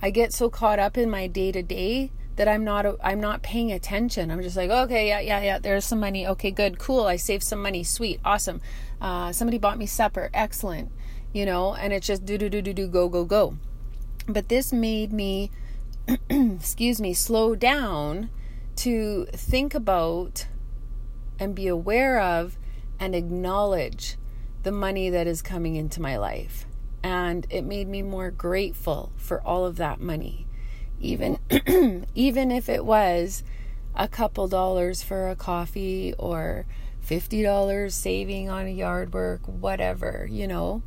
I 0.00 0.10
get 0.10 0.32
so 0.32 0.48
caught 0.48 0.78
up 0.78 0.96
in 0.96 1.10
my 1.10 1.26
day 1.26 1.52
to 1.52 1.62
day 1.62 2.12
that 2.36 2.48
I'm 2.48 2.64
not 2.64 2.86
I'm 3.02 3.20
not 3.20 3.42
paying 3.42 3.70
attention. 3.70 4.30
I'm 4.30 4.40
just 4.40 4.56
like, 4.56 4.70
okay, 4.70 5.08
yeah, 5.08 5.20
yeah, 5.20 5.42
yeah. 5.42 5.58
There's 5.58 5.84
some 5.84 6.00
money. 6.00 6.26
Okay, 6.26 6.50
good, 6.50 6.78
cool. 6.78 7.04
I 7.04 7.16
saved 7.16 7.42
some 7.42 7.60
money. 7.60 7.84
Sweet, 7.84 8.18
awesome. 8.24 8.62
Uh, 9.00 9.32
somebody 9.32 9.58
bought 9.58 9.78
me 9.78 9.86
supper. 9.86 10.30
Excellent. 10.34 10.90
You 11.32 11.46
know, 11.46 11.74
and 11.74 11.92
it's 11.92 12.06
just 12.06 12.24
do 12.24 12.36
do 12.36 12.48
do 12.48 12.60
do 12.60 12.72
do 12.72 12.88
go 12.88 13.08
go 13.08 13.24
go. 13.24 13.56
But 14.26 14.48
this 14.48 14.72
made 14.72 15.12
me, 15.12 15.50
excuse 16.30 17.00
me, 17.00 17.14
slow 17.14 17.54
down 17.54 18.30
to 18.76 19.26
think 19.32 19.74
about 19.74 20.46
and 21.38 21.54
be 21.54 21.66
aware 21.68 22.20
of 22.20 22.58
and 22.98 23.14
acknowledge 23.14 24.16
the 24.62 24.72
money 24.72 25.08
that 25.08 25.26
is 25.26 25.40
coming 25.40 25.76
into 25.76 26.02
my 26.02 26.16
life. 26.16 26.66
And 27.02 27.46
it 27.48 27.62
made 27.62 27.88
me 27.88 28.02
more 28.02 28.30
grateful 28.30 29.12
for 29.16 29.40
all 29.40 29.64
of 29.64 29.76
that 29.76 30.00
money 30.00 30.46
even 31.00 31.38
even 32.14 32.50
if 32.50 32.68
it 32.68 32.84
was 32.84 33.42
a 33.94 34.06
couple 34.06 34.46
dollars 34.46 35.02
for 35.02 35.28
a 35.28 35.36
coffee 35.36 36.14
or 36.18 36.66
$50 37.10 37.90
saving 37.90 38.48
on 38.48 38.68
yard 38.68 39.12
work 39.12 39.40
whatever 39.46 40.28
you 40.30 40.46
know? 40.46 40.82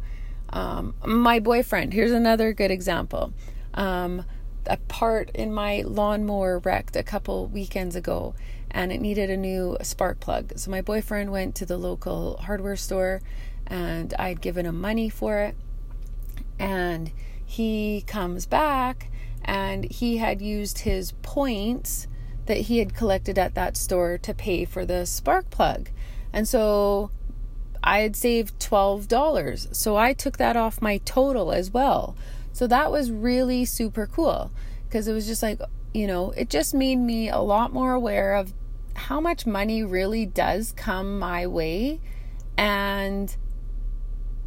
Um, 0.49 0.95
my 1.05 1.39
boyfriend 1.39 1.93
here's 1.93 2.11
another 2.11 2.53
good 2.53 2.71
example. 2.71 3.33
Um, 3.73 4.25
a 4.65 4.77
part 4.77 5.29
in 5.31 5.53
my 5.53 5.83
lawnmower 5.85 6.59
wrecked 6.59 6.95
a 6.95 7.03
couple 7.03 7.47
weekends 7.47 7.95
ago 7.95 8.33
and 8.71 8.91
it 8.91 9.01
needed 9.01 9.29
a 9.29 9.37
new 9.37 9.77
spark 9.81 10.19
plug. 10.19 10.53
So 10.55 10.71
my 10.71 10.81
boyfriend 10.81 11.31
went 11.31 11.55
to 11.55 11.65
the 11.65 11.77
local 11.77 12.37
hardware 12.37 12.75
store 12.75 13.21
and 13.67 14.13
i'd 14.19 14.41
given 14.41 14.65
him 14.65 14.79
money 14.79 15.09
for 15.09 15.39
it. 15.39 15.55
And 16.57 17.11
he 17.45 18.03
comes 18.07 18.45
back 18.45 19.09
and 19.43 19.85
he 19.91 20.17
had 20.17 20.41
used 20.41 20.79
his 20.79 21.11
points 21.21 22.07
that 22.45 22.57
he 22.57 22.79
had 22.79 22.93
collected 22.93 23.37
at 23.37 23.55
that 23.55 23.77
store 23.77 24.17
to 24.17 24.33
pay 24.33 24.65
for 24.65 24.85
the 24.85 25.05
spark 25.05 25.49
plug. 25.49 25.89
And 26.33 26.47
so 26.47 27.11
I 27.83 27.99
had 27.99 28.15
saved 28.15 28.59
$12. 28.59 29.75
So 29.75 29.95
I 29.95 30.13
took 30.13 30.37
that 30.37 30.57
off 30.57 30.81
my 30.81 30.97
total 30.99 31.51
as 31.51 31.71
well. 31.71 32.15
So 32.51 32.67
that 32.67 32.91
was 32.91 33.11
really 33.11 33.65
super 33.65 34.07
cool 34.07 34.51
because 34.87 35.07
it 35.07 35.13
was 35.13 35.27
just 35.27 35.43
like, 35.43 35.59
you 35.93 36.07
know, 36.07 36.31
it 36.31 36.49
just 36.49 36.73
made 36.73 36.97
me 36.97 37.29
a 37.29 37.39
lot 37.39 37.71
more 37.71 37.93
aware 37.93 38.35
of 38.35 38.53
how 38.95 39.19
much 39.19 39.45
money 39.45 39.83
really 39.83 40.25
does 40.25 40.71
come 40.75 41.19
my 41.19 41.45
way. 41.47 41.99
And 42.57 43.35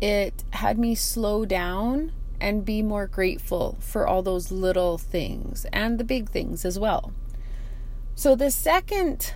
it 0.00 0.45
had 0.50 0.78
me 0.78 0.95
slow 0.95 1.45
down 1.45 2.12
and 2.40 2.64
be 2.64 2.83
more 2.83 3.07
grateful 3.07 3.78
for 3.81 4.07
all 4.07 4.23
those 4.23 4.50
little 4.50 4.99
things 4.99 5.66
and 5.73 5.99
the 5.99 6.05
big 6.05 6.28
things 6.28 6.64
as 6.64 6.78
well. 6.78 7.12
So, 8.14 8.35
the 8.35 8.50
second 8.50 9.35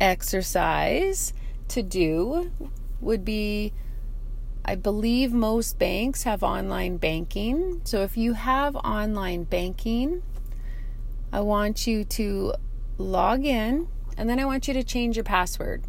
exercise 0.00 1.32
to 1.70 1.82
do 1.82 2.50
would 3.00 3.24
be 3.24 3.72
I 4.64 4.74
believe 4.74 5.32
most 5.32 5.78
banks 5.78 6.24
have 6.24 6.42
online 6.42 6.98
banking. 6.98 7.80
So, 7.84 8.02
if 8.02 8.16
you 8.16 8.34
have 8.34 8.76
online 8.76 9.44
banking, 9.44 10.22
I 11.32 11.40
want 11.40 11.86
you 11.86 12.04
to 12.04 12.54
log 12.98 13.44
in 13.44 13.88
and 14.16 14.28
then 14.28 14.38
I 14.38 14.44
want 14.44 14.68
you 14.68 14.74
to 14.74 14.84
change 14.84 15.16
your 15.16 15.24
password. 15.24 15.84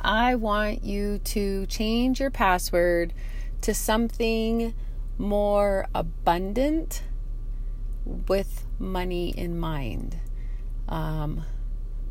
I 0.00 0.36
want 0.36 0.84
you 0.84 1.18
to 1.18 1.66
change 1.66 2.18
your 2.18 2.30
password 2.30 3.12
to 3.60 3.74
something 3.74 4.72
more 5.18 5.86
abundant 5.94 7.02
with 8.04 8.64
money 8.78 9.30
in 9.30 9.58
mind. 9.58 10.16
Um, 10.88 11.44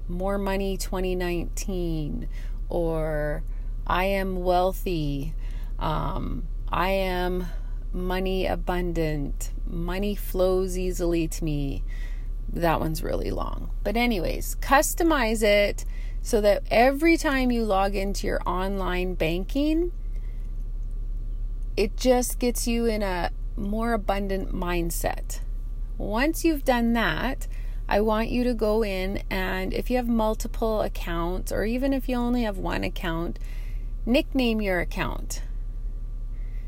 more 0.08 0.38
money 0.38 0.77
2019 0.77 2.27
or 2.69 3.43
I 3.88 4.05
am 4.05 4.43
wealthy. 4.43 5.34
Um, 5.79 6.48
I 6.69 6.89
am 6.89 7.48
money 7.93 8.45
abundant. 8.45 9.51
Money 9.67 10.15
flows 10.15 10.77
easily 10.77 11.27
to 11.27 11.43
me. 11.43 11.84
That 12.51 12.79
one's 12.79 13.03
really 13.03 13.31
long. 13.31 13.72
But, 13.84 13.98
anyways, 13.98 14.55
customize 14.62 15.43
it 15.43 15.86
so 16.22 16.41
that 16.41 16.63
every 16.72 17.17
time 17.17 17.51
you 17.51 17.63
log 17.63 17.95
into 17.95 18.27
your 18.27 18.41
online 18.48 19.13
banking, 19.13 19.91
it 21.77 21.98
just 21.98 22.39
gets 22.39 22.67
you 22.67 22.86
in 22.86 23.03
a 23.03 23.31
more 23.55 23.93
abundant 23.93 24.53
mindset. 24.53 25.39
Once 25.98 26.43
you've 26.43 26.65
done 26.65 26.93
that, 26.93 27.48
I 27.87 28.01
want 28.01 28.29
you 28.29 28.43
to 28.45 28.53
go 28.53 28.83
in 28.83 29.23
and 29.29 29.73
if 29.73 29.89
you 29.89 29.97
have 29.97 30.07
multiple 30.07 30.81
accounts, 30.81 31.51
or 31.51 31.65
even 31.65 31.93
if 31.93 32.09
you 32.09 32.15
only 32.15 32.43
have 32.43 32.57
one 32.57 32.83
account, 32.83 33.37
nickname 34.05 34.61
your 34.61 34.79
account. 34.79 35.43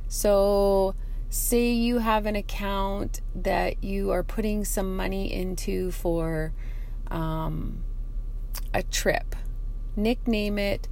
So, 0.07 0.95
say 1.29 1.71
you 1.71 1.99
have 1.99 2.25
an 2.25 2.35
account 2.35 3.21
that 3.35 3.83
you 3.83 4.11
are 4.11 4.23
putting 4.23 4.63
some 4.63 4.95
money 4.95 5.33
into 5.33 5.91
for 5.91 6.53
um, 7.09 7.83
a 8.73 8.83
trip, 8.83 9.35
nickname 9.95 10.57
it 10.57 10.87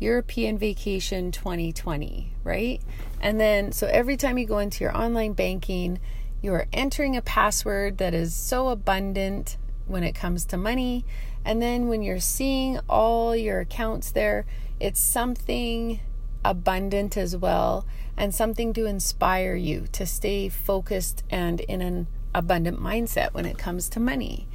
European 0.00 0.58
Vacation 0.58 1.32
2020, 1.32 2.34
right? 2.42 2.80
And 3.20 3.40
then, 3.40 3.72
so 3.72 3.86
every 3.86 4.16
time 4.16 4.38
you 4.38 4.46
go 4.46 4.58
into 4.58 4.84
your 4.84 4.96
online 4.96 5.32
banking, 5.32 5.98
you 6.44 6.52
are 6.52 6.66
entering 6.74 7.16
a 7.16 7.22
password 7.22 7.96
that 7.96 8.12
is 8.12 8.34
so 8.34 8.68
abundant 8.68 9.56
when 9.86 10.04
it 10.04 10.14
comes 10.14 10.44
to 10.44 10.58
money. 10.58 11.02
And 11.42 11.62
then 11.62 11.88
when 11.88 12.02
you're 12.02 12.20
seeing 12.20 12.78
all 12.86 13.34
your 13.34 13.60
accounts 13.60 14.10
there, 14.10 14.44
it's 14.78 15.00
something 15.00 16.00
abundant 16.44 17.16
as 17.16 17.34
well 17.34 17.86
and 18.14 18.34
something 18.34 18.74
to 18.74 18.84
inspire 18.84 19.54
you 19.54 19.86
to 19.92 20.04
stay 20.04 20.50
focused 20.50 21.24
and 21.30 21.60
in 21.60 21.80
an 21.80 22.08
abundant 22.34 22.78
mindset 22.78 23.32
when 23.32 23.46
it 23.46 23.56
comes 23.56 23.88
to 23.88 23.98
money. 23.98 24.46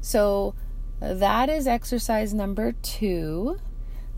So 0.00 0.54
that 0.98 1.48
is 1.48 1.68
exercise 1.68 2.34
number 2.34 2.72
two. 2.72 3.60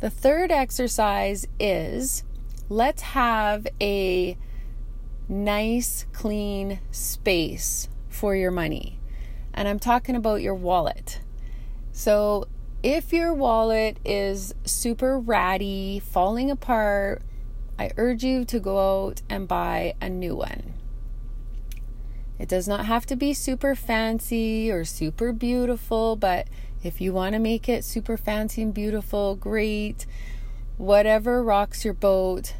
The 0.01 0.09
third 0.09 0.51
exercise 0.51 1.47
is 1.61 2.25
let's 2.71 3.03
have 3.03 3.67
a 3.83 4.39
nice, 5.29 6.07
clean 6.13 6.81
space 6.91 7.89
for 8.09 8.35
your 8.35 8.51
money. 8.51 8.99
And 9.53 9.69
I'm 9.69 9.79
talking 9.79 10.17
about 10.17 10.43
your 10.43 10.55
wallet. 10.55 11.21
So, 11.93 12.47
if 12.83 13.13
your 13.13 13.35
wallet 13.35 13.99
is 14.05 14.55
super 14.65 15.19
ratty, 15.19 15.99
falling 15.99 16.51
apart, 16.51 17.23
I 17.79 17.91
urge 17.97 18.23
you 18.25 18.45
to 18.45 18.61
go 18.61 19.07
out 19.07 19.23
and 19.29 19.49
buy 19.49 19.95
a 20.01 20.09
new 20.09 20.37
one. 20.37 20.75
It 22.39 22.49
does 22.49 22.69
not 22.69 22.87
have 22.87 23.05
to 23.07 23.17
be 23.17 23.35
super 23.35 23.75
fancy 23.75 24.71
or 24.71 24.85
super 24.85 25.33
beautiful, 25.33 26.15
but 26.15 26.47
if 26.85 27.01
you 27.01 27.13
want 27.13 27.33
to 27.33 27.41
make 27.41 27.69
it 27.69 27.85
super 27.85 28.17
fancy 28.17 28.63
and 28.63 28.73
beautiful, 28.73 29.35
great. 29.35 30.07
Whatever 30.77 31.43
rocks 31.43 31.85
your 31.85 31.95
boat. 31.95 32.55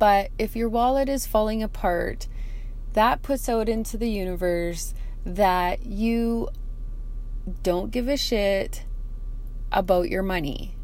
But 0.00 0.30
if 0.38 0.56
your 0.56 0.70
wallet 0.70 1.10
is 1.10 1.26
falling 1.26 1.62
apart, 1.62 2.26
that 2.94 3.20
puts 3.20 3.50
out 3.50 3.68
into 3.68 3.98
the 3.98 4.08
universe 4.08 4.94
that 5.26 5.84
you 5.84 6.48
don't 7.62 7.90
give 7.90 8.08
a 8.08 8.16
shit 8.16 8.86
about 9.70 10.08
your 10.08 10.22
money. 10.22 10.74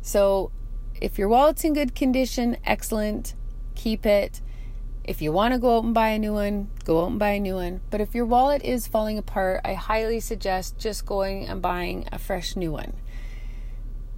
So, 0.00 0.52
if 1.00 1.18
your 1.18 1.28
wallet's 1.28 1.64
in 1.64 1.74
good 1.74 1.96
condition, 1.96 2.56
excellent, 2.64 3.34
keep 3.74 4.06
it. 4.06 4.42
If 5.02 5.20
you 5.20 5.32
want 5.32 5.54
to 5.54 5.58
go 5.58 5.78
out 5.78 5.84
and 5.84 5.92
buy 5.92 6.10
a 6.10 6.20
new 6.20 6.34
one, 6.34 6.70
go 6.84 7.02
out 7.02 7.10
and 7.10 7.18
buy 7.18 7.30
a 7.30 7.40
new 7.40 7.56
one. 7.56 7.80
But 7.90 8.00
if 8.00 8.14
your 8.14 8.26
wallet 8.26 8.62
is 8.62 8.86
falling 8.86 9.18
apart, 9.18 9.62
I 9.64 9.74
highly 9.74 10.20
suggest 10.20 10.78
just 10.78 11.04
going 11.04 11.48
and 11.48 11.60
buying 11.60 12.08
a 12.12 12.18
fresh 12.18 12.54
new 12.54 12.70
one. 12.70 12.92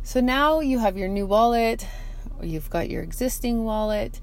So 0.03 0.21
now 0.21 0.61
you 0.61 0.81
have 0.81 0.99
your 0.99 1.09
new 1.09 1.27
wallet, 1.27 1.87
or 2.41 2.47
you've 2.47 2.71
got 2.71 2.91
your 2.91 3.03
existing 3.03 3.65
wallet. 3.65 4.21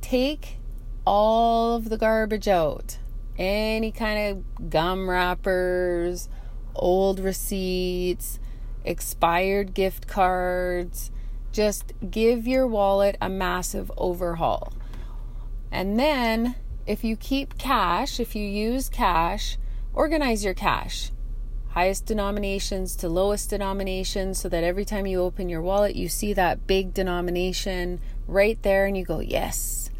Take 0.00 0.58
all 1.04 1.74
of 1.74 1.88
the 1.88 1.98
garbage 1.98 2.48
out. 2.48 2.98
Any 3.38 3.92
kind 3.92 4.38
of 4.38 4.70
gum 4.70 5.10
wrappers, 5.10 6.28
old 6.74 7.18
receipts, 7.18 8.38
expired 8.84 9.74
gift 9.74 10.06
cards. 10.06 11.10
Just 11.52 11.92
give 12.10 12.46
your 12.46 12.66
wallet 12.66 13.16
a 13.20 13.28
massive 13.28 13.90
overhaul. 13.96 14.72
And 15.72 15.98
then, 15.98 16.54
if 16.86 17.02
you 17.02 17.16
keep 17.16 17.58
cash, 17.58 18.20
if 18.20 18.36
you 18.36 18.46
use 18.46 18.88
cash, 18.88 19.58
organize 19.92 20.44
your 20.44 20.54
cash. 20.54 21.10
Highest 21.76 22.06
denominations 22.06 22.96
to 22.96 23.08
lowest 23.10 23.50
denominations, 23.50 24.40
so 24.40 24.48
that 24.48 24.64
every 24.64 24.86
time 24.86 25.04
you 25.04 25.20
open 25.20 25.50
your 25.50 25.60
wallet, 25.60 25.94
you 25.94 26.08
see 26.08 26.32
that 26.32 26.66
big 26.66 26.94
denomination 26.94 28.00
right 28.26 28.56
there 28.62 28.86
and 28.86 28.96
you 28.96 29.04
go, 29.04 29.20
Yes, 29.20 29.90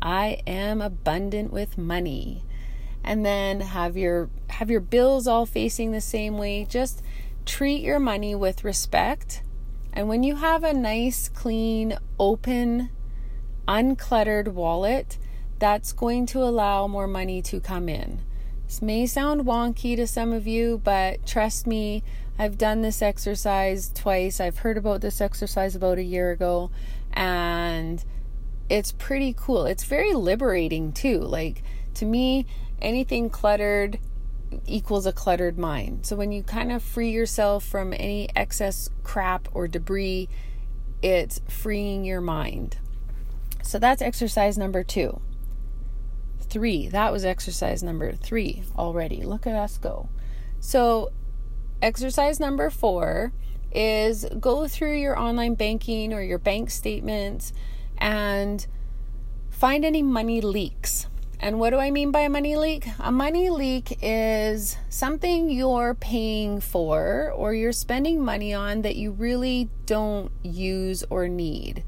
I 0.00 0.40
am 0.46 0.80
abundant 0.80 1.52
with 1.52 1.76
money. 1.76 2.42
And 3.04 3.26
then 3.26 3.60
have 3.60 3.98
your 3.98 4.30
have 4.48 4.70
your 4.70 4.80
bills 4.80 5.26
all 5.26 5.44
facing 5.44 5.92
the 5.92 6.00
same 6.00 6.38
way. 6.38 6.64
Just 6.64 7.02
treat 7.44 7.82
your 7.82 8.00
money 8.00 8.34
with 8.34 8.64
respect. 8.64 9.42
And 9.92 10.08
when 10.08 10.22
you 10.22 10.36
have 10.36 10.64
a 10.64 10.72
nice, 10.72 11.28
clean, 11.28 11.98
open 12.18 12.88
uncluttered 13.68 14.48
wallet, 14.48 15.18
that's 15.58 15.92
going 15.92 16.24
to 16.24 16.38
allow 16.38 16.86
more 16.86 17.06
money 17.06 17.42
to 17.42 17.60
come 17.60 17.90
in. 17.90 18.22
This 18.70 18.80
may 18.80 19.04
sound 19.04 19.46
wonky 19.46 19.96
to 19.96 20.06
some 20.06 20.32
of 20.32 20.46
you, 20.46 20.80
but 20.84 21.26
trust 21.26 21.66
me, 21.66 22.04
I've 22.38 22.56
done 22.56 22.82
this 22.82 23.02
exercise 23.02 23.90
twice. 23.92 24.38
I've 24.38 24.58
heard 24.58 24.78
about 24.78 25.00
this 25.00 25.20
exercise 25.20 25.74
about 25.74 25.98
a 25.98 26.04
year 26.04 26.30
ago, 26.30 26.70
and 27.12 28.04
it's 28.68 28.92
pretty 28.92 29.34
cool. 29.36 29.66
It's 29.66 29.82
very 29.82 30.14
liberating 30.14 30.92
too. 30.92 31.18
Like, 31.18 31.64
to 31.94 32.04
me, 32.04 32.46
anything 32.80 33.28
cluttered 33.28 33.98
equals 34.68 35.04
a 35.04 35.12
cluttered 35.12 35.58
mind. 35.58 36.06
So, 36.06 36.14
when 36.14 36.30
you 36.30 36.44
kind 36.44 36.70
of 36.70 36.80
free 36.80 37.10
yourself 37.10 37.64
from 37.64 37.92
any 37.92 38.28
excess 38.36 38.88
crap 39.02 39.48
or 39.52 39.66
debris, 39.66 40.28
it's 41.02 41.40
freeing 41.48 42.04
your 42.04 42.20
mind. 42.20 42.76
So 43.64 43.80
that's 43.80 44.00
exercise 44.00 44.56
number 44.56 44.84
two. 44.84 45.20
Three. 46.40 46.88
That 46.88 47.12
was 47.12 47.24
exercise 47.24 47.82
number 47.82 48.12
three 48.12 48.62
already. 48.76 49.22
Look 49.22 49.46
at 49.46 49.54
us 49.54 49.78
go. 49.78 50.08
So, 50.58 51.12
exercise 51.80 52.40
number 52.40 52.70
four 52.70 53.32
is 53.72 54.26
go 54.40 54.66
through 54.66 54.98
your 54.98 55.18
online 55.18 55.54
banking 55.54 56.12
or 56.12 56.22
your 56.22 56.38
bank 56.38 56.70
statements 56.70 57.52
and 57.98 58.66
find 59.50 59.84
any 59.84 60.02
money 60.02 60.40
leaks. 60.40 61.06
And 61.42 61.58
what 61.58 61.70
do 61.70 61.78
I 61.78 61.90
mean 61.90 62.10
by 62.10 62.20
a 62.20 62.28
money 62.28 62.56
leak? 62.56 62.86
A 62.98 63.10
money 63.10 63.48
leak 63.48 63.98
is 64.02 64.76
something 64.90 65.48
you're 65.48 65.94
paying 65.94 66.60
for 66.60 67.32
or 67.34 67.54
you're 67.54 67.72
spending 67.72 68.22
money 68.22 68.52
on 68.52 68.82
that 68.82 68.96
you 68.96 69.12
really 69.12 69.70
don't 69.86 70.30
use 70.42 71.02
or 71.08 71.28
need. 71.28 71.82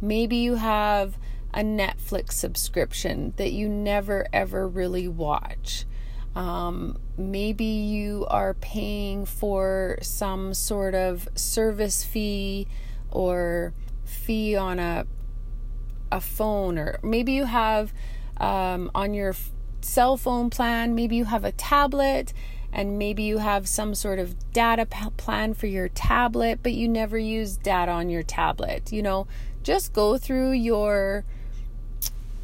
Maybe 0.00 0.36
you 0.36 0.54
have 0.54 1.16
a 1.54 1.60
Netflix 1.60 2.32
subscription 2.32 3.34
that 3.36 3.52
you 3.52 3.68
never 3.68 4.26
ever 4.32 4.66
really 4.66 5.08
watch. 5.08 5.84
Um, 6.34 6.98
maybe 7.18 7.64
you 7.64 8.26
are 8.30 8.54
paying 8.54 9.26
for 9.26 9.98
some 10.00 10.54
sort 10.54 10.94
of 10.94 11.28
service 11.34 12.04
fee 12.04 12.66
or 13.10 13.74
fee 14.04 14.56
on 14.56 14.78
a 14.78 15.06
a 16.10 16.20
phone, 16.20 16.78
or 16.78 16.98
maybe 17.02 17.32
you 17.32 17.46
have 17.46 17.92
um, 18.36 18.90
on 18.94 19.14
your 19.14 19.34
cell 19.80 20.16
phone 20.16 20.50
plan. 20.50 20.94
Maybe 20.94 21.16
you 21.16 21.24
have 21.24 21.44
a 21.44 21.52
tablet, 21.52 22.32
and 22.72 22.98
maybe 22.98 23.22
you 23.22 23.38
have 23.38 23.68
some 23.68 23.94
sort 23.94 24.18
of 24.18 24.52
data 24.52 24.86
plan 25.16 25.54
for 25.54 25.66
your 25.66 25.88
tablet, 25.88 26.60
but 26.62 26.72
you 26.72 26.88
never 26.88 27.18
use 27.18 27.56
data 27.56 27.90
on 27.92 28.08
your 28.08 28.22
tablet. 28.22 28.92
You 28.92 29.02
know, 29.02 29.26
just 29.62 29.92
go 29.92 30.18
through 30.18 30.52
your 30.52 31.24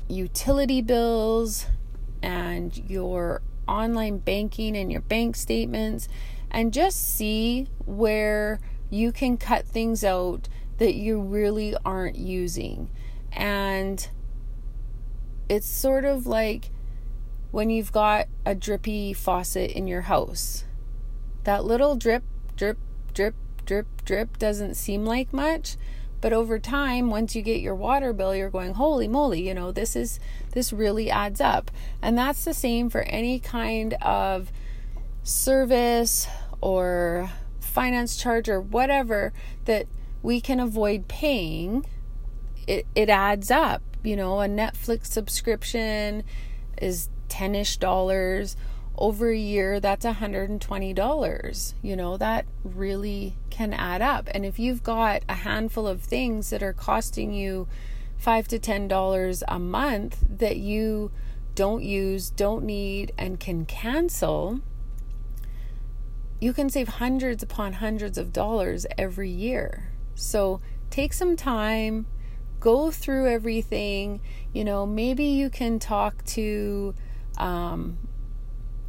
utility 0.08 0.82
bills 0.82 1.66
and 2.22 2.76
your 2.90 3.42
online 3.66 4.18
banking 4.18 4.76
and 4.76 4.90
your 4.90 5.02
bank 5.02 5.36
statements 5.36 6.08
and 6.50 6.72
just 6.72 7.14
see 7.14 7.68
where 7.84 8.60
you 8.90 9.12
can 9.12 9.36
cut 9.36 9.66
things 9.66 10.02
out 10.02 10.48
that 10.78 10.94
you 10.94 11.20
really 11.20 11.76
aren't 11.84 12.16
using. 12.16 12.90
And 13.32 14.08
it's 15.48 15.66
sort 15.66 16.04
of 16.04 16.26
like 16.26 16.70
when 17.50 17.70
you've 17.70 17.92
got 17.92 18.26
a 18.44 18.54
drippy 18.54 19.12
faucet 19.12 19.70
in 19.72 19.86
your 19.86 20.02
house. 20.02 20.64
That 21.44 21.64
little 21.64 21.96
drip, 21.96 22.22
drip, 22.56 22.78
drip, 23.12 23.34
drip, 23.64 24.04
drip 24.04 24.38
doesn't 24.38 24.74
seem 24.74 25.04
like 25.04 25.32
much, 25.32 25.76
but 26.20 26.32
over 26.32 26.58
time 26.58 27.10
once 27.10 27.34
you 27.36 27.42
get 27.42 27.60
your 27.60 27.74
water 27.74 28.12
bill 28.12 28.34
you're 28.34 28.50
going 28.50 28.74
holy 28.74 29.08
moly 29.08 29.46
you 29.46 29.54
know 29.54 29.70
this 29.70 29.94
is 29.94 30.18
this 30.52 30.72
really 30.72 31.10
adds 31.10 31.40
up. 31.40 31.70
And 32.02 32.16
that's 32.16 32.44
the 32.44 32.54
same 32.54 32.90
for 32.90 33.02
any 33.02 33.38
kind 33.38 33.94
of 33.94 34.50
service 35.22 36.26
or 36.60 37.30
finance 37.60 38.16
charge 38.16 38.48
or 38.48 38.60
whatever 38.60 39.32
that 39.66 39.86
we 40.22 40.40
can 40.40 40.58
avoid 40.58 41.06
paying. 41.06 41.86
It, 42.66 42.86
it 42.94 43.08
adds 43.08 43.50
up 43.50 43.82
you 44.04 44.14
know 44.14 44.40
a 44.40 44.46
netflix 44.46 45.06
subscription 45.06 46.22
is 46.80 47.08
10ish 47.28 47.78
dollars 47.78 48.56
over 48.98 49.30
a 49.30 49.36
year, 49.36 49.80
that's 49.80 50.04
$120. 50.04 51.74
You 51.82 51.96
know, 51.96 52.16
that 52.16 52.46
really 52.64 53.36
can 53.50 53.72
add 53.72 54.02
up. 54.02 54.28
And 54.32 54.44
if 54.44 54.58
you've 54.58 54.82
got 54.82 55.22
a 55.28 55.34
handful 55.34 55.86
of 55.86 56.02
things 56.02 56.50
that 56.50 56.62
are 56.62 56.72
costing 56.72 57.32
you 57.32 57.68
five 58.18 58.48
to 58.48 58.58
ten 58.58 58.88
dollars 58.88 59.44
a 59.46 59.58
month 59.58 60.18
that 60.28 60.56
you 60.56 61.10
don't 61.54 61.82
use, 61.82 62.30
don't 62.30 62.64
need, 62.64 63.12
and 63.16 63.40
can 63.40 63.64
cancel, 63.64 64.60
you 66.40 66.52
can 66.52 66.68
save 66.68 66.88
hundreds 66.88 67.42
upon 67.42 67.74
hundreds 67.74 68.18
of 68.18 68.32
dollars 68.32 68.86
every 68.96 69.30
year. 69.30 69.90
So 70.14 70.60
take 70.90 71.12
some 71.12 71.36
time, 71.36 72.06
go 72.60 72.90
through 72.90 73.28
everything. 73.28 74.20
You 74.52 74.64
know, 74.64 74.86
maybe 74.86 75.24
you 75.24 75.50
can 75.50 75.78
talk 75.78 76.24
to 76.26 76.94
um, 77.38 77.98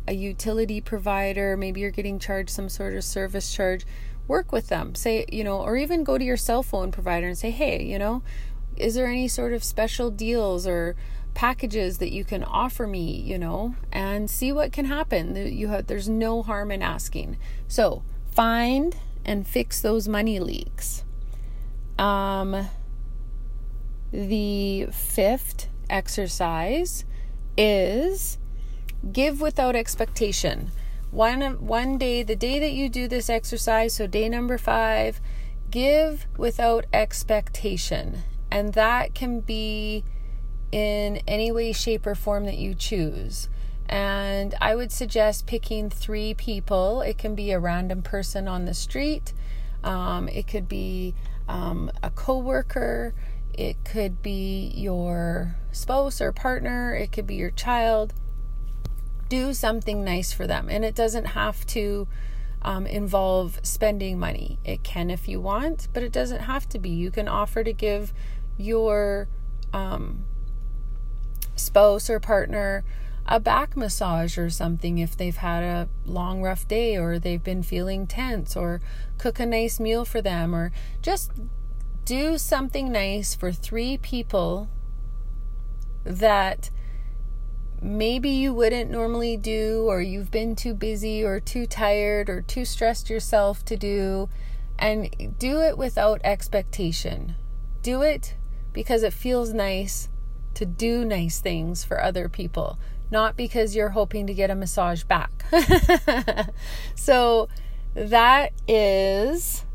a 0.09 0.13
utility 0.13 0.81
provider, 0.81 1.55
maybe 1.55 1.81
you're 1.81 1.91
getting 1.91 2.19
charged 2.19 2.49
some 2.49 2.67
sort 2.67 2.95
of 2.95 3.03
service 3.03 3.53
charge, 3.53 3.85
work 4.27 4.51
with 4.51 4.67
them. 4.67 4.95
Say, 4.95 5.25
you 5.31 5.43
know, 5.43 5.61
or 5.61 5.77
even 5.77 6.03
go 6.03 6.17
to 6.17 6.23
your 6.23 6.37
cell 6.37 6.63
phone 6.63 6.91
provider 6.91 7.27
and 7.27 7.37
say, 7.37 7.51
hey, 7.51 7.83
you 7.83 7.99
know, 7.99 8.23
is 8.75 8.95
there 8.95 9.07
any 9.07 9.27
sort 9.27 9.53
of 9.53 9.63
special 9.63 10.09
deals 10.09 10.65
or 10.65 10.95
packages 11.33 11.99
that 11.99 12.11
you 12.11 12.23
can 12.23 12.43
offer 12.43 12.87
me, 12.87 13.11
you 13.11 13.37
know, 13.37 13.75
and 13.91 14.29
see 14.29 14.51
what 14.51 14.71
can 14.71 14.85
happen. 14.85 15.35
You 15.35 15.69
have, 15.69 15.87
there's 15.87 16.09
no 16.09 16.41
harm 16.43 16.71
in 16.71 16.81
asking. 16.81 17.37
So 17.67 18.03
find 18.31 18.95
and 19.25 19.47
fix 19.47 19.79
those 19.81 20.07
money 20.07 20.39
leaks. 20.39 21.03
Um, 21.97 22.67
the 24.11 24.87
fifth 24.91 25.67
exercise 25.89 27.05
is 27.57 28.37
give 29.11 29.41
without 29.41 29.75
expectation. 29.75 30.71
One 31.11 31.41
one 31.65 31.97
day, 31.97 32.21
the 32.23 32.35
day 32.35 32.59
that 32.59 32.71
you 32.71 32.89
do 32.89 33.07
this 33.07 33.29
exercise, 33.29 33.95
so 33.95 34.05
day 34.05 34.29
number 34.29 34.57
5, 34.57 35.19
give 35.71 36.27
without 36.37 36.85
expectation. 36.93 38.23
And 38.51 38.73
that 38.73 39.13
can 39.13 39.39
be 39.39 40.03
in 40.71 41.17
any 41.27 41.51
way, 41.51 41.71
shape, 41.71 42.05
or 42.05 42.15
form 42.15 42.45
that 42.45 42.57
you 42.57 42.75
choose. 42.75 43.49
And 43.87 44.53
I 44.61 44.75
would 44.75 44.91
suggest 44.91 45.47
picking 45.47 45.89
three 45.89 46.35
people. 46.35 47.01
It 47.01 47.17
can 47.17 47.33
be 47.33 47.51
a 47.51 47.59
random 47.59 48.03
person 48.03 48.47
on 48.47 48.65
the 48.65 48.73
street, 48.73 49.33
um, 49.83 50.27
it 50.27 50.47
could 50.47 50.67
be 50.67 51.15
um, 51.47 51.89
a 52.03 52.11
coworker, 52.11 53.13
it 53.53 53.83
could 53.83 54.21
be 54.21 54.71
your 54.75 55.55
spouse 55.71 56.21
or 56.21 56.31
partner, 56.31 56.93
it 56.93 57.11
could 57.11 57.25
be 57.25 57.35
your 57.35 57.51
child. 57.51 58.13
Do 59.29 59.53
something 59.53 60.03
nice 60.03 60.33
for 60.33 60.45
them, 60.45 60.67
and 60.69 60.83
it 60.83 60.95
doesn't 60.95 61.25
have 61.27 61.65
to. 61.67 62.07
Um, 62.61 62.85
involve 62.85 63.57
spending 63.63 64.19
money. 64.19 64.59
It 64.65 64.83
can 64.83 65.09
if 65.09 65.29
you 65.29 65.39
want, 65.39 65.87
but 65.93 66.03
it 66.03 66.11
doesn't 66.11 66.41
have 66.41 66.67
to 66.67 66.77
be. 66.77 66.89
You 66.89 67.09
can 67.09 67.29
offer 67.29 67.63
to 67.63 67.71
give 67.71 68.11
your 68.57 69.29
um, 69.71 70.25
spouse 71.55 72.09
or 72.09 72.19
partner 72.19 72.83
a 73.25 73.39
back 73.39 73.77
massage 73.77 74.37
or 74.37 74.49
something 74.49 74.97
if 74.97 75.15
they've 75.15 75.37
had 75.37 75.63
a 75.63 75.87
long, 76.05 76.41
rough 76.41 76.67
day 76.67 76.97
or 76.97 77.17
they've 77.17 77.43
been 77.43 77.63
feeling 77.63 78.07
tense, 78.07 78.57
or 78.57 78.81
cook 79.17 79.39
a 79.39 79.45
nice 79.45 79.79
meal 79.79 80.03
for 80.03 80.21
them, 80.21 80.53
or 80.53 80.73
just 81.01 81.31
do 82.03 82.37
something 82.37 82.91
nice 82.91 83.35
for 83.35 83.51
three 83.51 83.97
people 83.97 84.67
that 86.03 86.71
maybe 87.81 88.29
you 88.29 88.53
wouldn't 88.53 88.91
normally 88.91 89.37
do, 89.37 89.85
or 89.87 90.01
you've 90.01 90.31
been 90.31 90.55
too 90.55 90.73
busy, 90.73 91.23
or 91.23 91.39
too 91.39 91.65
tired, 91.65 92.29
or 92.29 92.41
too 92.41 92.65
stressed 92.65 93.09
yourself 93.09 93.63
to 93.65 93.77
do, 93.77 94.29
and 94.77 95.35
do 95.37 95.61
it 95.61 95.77
without 95.77 96.21
expectation. 96.23 97.35
Do 97.81 98.01
it 98.01 98.35
because 98.73 99.03
it 99.03 99.13
feels 99.13 99.53
nice 99.53 100.09
to 100.55 100.65
do 100.65 101.05
nice 101.05 101.39
things 101.39 101.83
for 101.83 102.01
other 102.01 102.27
people, 102.29 102.77
not 103.11 103.37
because 103.37 103.75
you're 103.75 103.89
hoping 103.89 104.27
to 104.27 104.33
get 104.33 104.49
a 104.49 104.55
massage 104.55 105.03
back. 105.03 105.45
so 106.95 107.47
that 107.93 108.51
is 108.67 109.65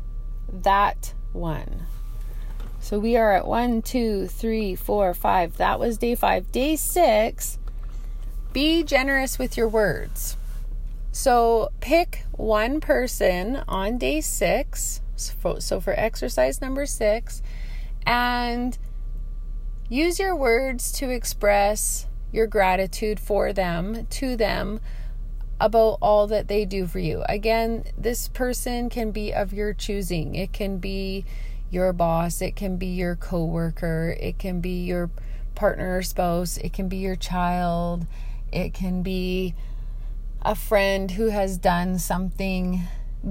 that 0.51 1.13
one. 1.33 1.83
So 2.79 2.99
we 2.99 3.17
are 3.17 3.33
at 3.33 3.47
one, 3.47 3.81
two, 3.81 4.27
three, 4.27 4.75
four, 4.75 5.13
five. 5.15 5.57
That 5.57 5.79
was 5.79 5.97
day 5.97 6.13
five. 6.13 6.51
Day 6.51 6.75
six, 6.75 7.57
be 8.55 8.81
generous 8.81 9.37
with 9.37 9.55
your 9.55 9.67
words. 9.67 10.37
So 11.11 11.69
pick 11.81 12.23
one 12.31 12.79
person 12.79 13.61
on 13.67 13.99
day 13.99 14.21
six. 14.21 15.01
So 15.15 15.79
for 15.79 15.93
exercise 15.93 16.59
number 16.59 16.87
six, 16.87 17.43
and 18.07 18.77
Use 19.87 20.17
your 20.17 20.35
words 20.35 20.91
to 20.93 21.11
express 21.11 22.07
your 22.31 22.47
gratitude 22.47 23.19
for 23.19 23.53
them, 23.53 24.07
to 24.07 24.35
them, 24.35 24.79
about 25.61 25.99
all 26.01 26.25
that 26.25 26.47
they 26.47 26.65
do 26.65 26.87
for 26.87 26.97
you. 26.97 27.23
Again, 27.29 27.83
this 27.95 28.27
person 28.27 28.89
can 28.89 29.11
be 29.11 29.31
of 29.31 29.53
your 29.53 29.73
choosing. 29.73 30.33
It 30.33 30.51
can 30.51 30.79
be 30.79 31.23
your 31.69 31.93
boss, 31.93 32.41
it 32.41 32.55
can 32.55 32.77
be 32.77 32.87
your 32.87 33.15
coworker, 33.15 34.17
it 34.19 34.39
can 34.39 34.59
be 34.59 34.83
your 34.83 35.11
partner 35.53 35.97
or 35.97 36.01
spouse, 36.01 36.57
it 36.57 36.73
can 36.73 36.89
be 36.89 36.97
your 36.97 37.15
child, 37.15 38.07
it 38.55 38.73
can 38.73 39.03
be 39.03 39.53
a 40.41 40.55
friend 40.55 41.11
who 41.11 41.27
has 41.27 41.57
done 41.57 41.99
something 41.99 42.81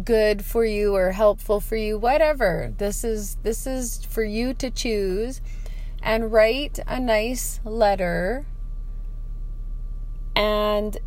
good 0.05 0.45
for 0.45 0.65
you 0.65 0.95
or 0.95 1.13
helpful 1.13 1.61
for 1.61 1.77
you, 1.77 1.97
whatever. 1.97 2.73
This 2.77 3.05
is 3.05 3.37
this 3.43 3.67
is 3.67 4.05
for 4.05 4.23
you 4.23 4.53
to 4.55 4.71
choose 4.71 5.41
and 6.03 6.31
write 6.31 6.79
a 6.87 7.01
nice 7.01 7.61
letter 7.65 8.45
and 10.37 10.99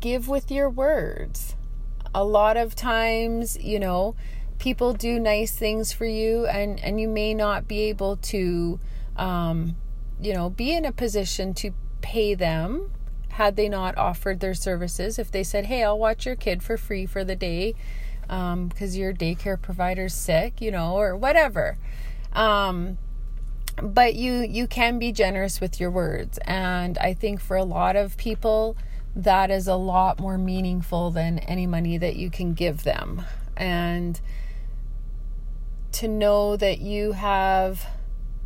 give 0.00 0.26
with 0.26 0.50
your 0.50 0.68
words. 0.68 1.54
A 2.14 2.24
lot 2.24 2.56
of 2.56 2.74
times, 2.74 3.56
you 3.60 3.78
know, 3.78 4.16
people 4.58 4.94
do 4.94 5.20
nice 5.20 5.52
things 5.52 5.92
for 5.92 6.06
you 6.06 6.46
and 6.46 6.80
and 6.80 7.00
you 7.00 7.06
may 7.06 7.34
not 7.34 7.68
be 7.68 7.82
able 7.82 8.16
to 8.16 8.80
um 9.16 9.76
you 10.20 10.32
know, 10.32 10.50
be 10.50 10.72
in 10.72 10.84
a 10.84 10.92
position 10.92 11.52
to 11.52 11.72
pay 12.00 12.34
them 12.34 12.90
had 13.32 13.56
they 13.56 13.68
not 13.68 13.96
offered 13.96 14.40
their 14.40 14.54
services. 14.54 15.18
If 15.18 15.30
they 15.30 15.42
said, 15.42 15.66
"Hey, 15.66 15.82
I'll 15.82 15.98
watch 15.98 16.26
your 16.26 16.36
kid 16.36 16.62
for 16.62 16.76
free 16.76 17.06
for 17.06 17.24
the 17.24 17.36
day 17.36 17.74
because 18.22 18.94
um, 18.94 19.00
your 19.00 19.12
daycare 19.12 19.60
provider's 19.60 20.14
sick," 20.14 20.60
you 20.60 20.70
know, 20.70 20.94
or 20.94 21.16
whatever. 21.16 21.78
Um, 22.32 22.98
but 23.80 24.14
you 24.14 24.40
you 24.40 24.66
can 24.66 24.98
be 24.98 25.12
generous 25.12 25.60
with 25.60 25.80
your 25.80 25.90
words 25.90 26.38
and 26.44 26.98
i 26.98 27.14
think 27.14 27.40
for 27.40 27.56
a 27.56 27.64
lot 27.64 27.96
of 27.96 28.16
people 28.16 28.76
that 29.16 29.50
is 29.50 29.66
a 29.66 29.74
lot 29.74 30.20
more 30.20 30.36
meaningful 30.36 31.10
than 31.10 31.38
any 31.40 31.66
money 31.66 31.96
that 31.96 32.16
you 32.16 32.30
can 32.30 32.52
give 32.52 32.84
them 32.84 33.22
and 33.56 34.20
to 35.90 36.08
know 36.08 36.56
that 36.56 36.80
you 36.80 37.12
have 37.12 37.86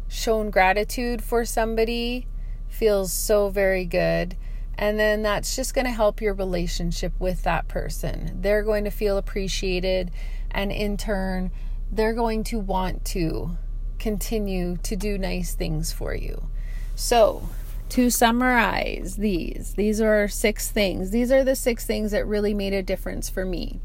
shown 0.09 0.51
gratitude 0.51 1.23
for 1.23 1.45
somebody 1.45 2.27
feels 2.69 3.13
so 3.13 3.49
very 3.49 3.85
good 3.85 4.37
and 4.79 4.99
then 4.99 5.23
that's 5.23 5.57
just 5.57 5.75
going 5.75 5.87
to 5.87 5.91
help 5.91 6.21
your 6.21 6.35
relationship 6.35 7.13
with 7.19 7.43
that 7.43 7.67
person 7.69 8.39
they're 8.41 8.63
going 8.63 8.85
to 8.85 8.91
feel 8.91 9.17
appreciated 9.17 10.11
and 10.51 10.71
in 10.71 10.97
turn 10.97 11.51
they're 11.91 12.15
going 12.15 12.45
to 12.45 12.59
want 12.59 13.05
to 13.05 13.57
continue 13.99 14.77
to 14.79 14.97
do 14.97 15.19
nice 15.19 15.55
things 15.55 15.93
for 15.93 16.15
you. 16.15 16.49
So, 16.95 17.49
to 17.91 18.11
summarize 18.11 19.17
these, 19.17 19.75
these 19.75 20.01
are 20.01 20.27
six 20.29 20.71
things. 20.71 21.11
These 21.11 21.31
are 21.31 21.45
the 21.45 21.55
six 21.55 21.87
things 21.87 22.11
that 22.11 22.27
really 22.27 22.53
made 22.53 22.73
a 22.73 22.83
difference 22.83 23.29
for 23.29 23.45
me. 23.45 23.81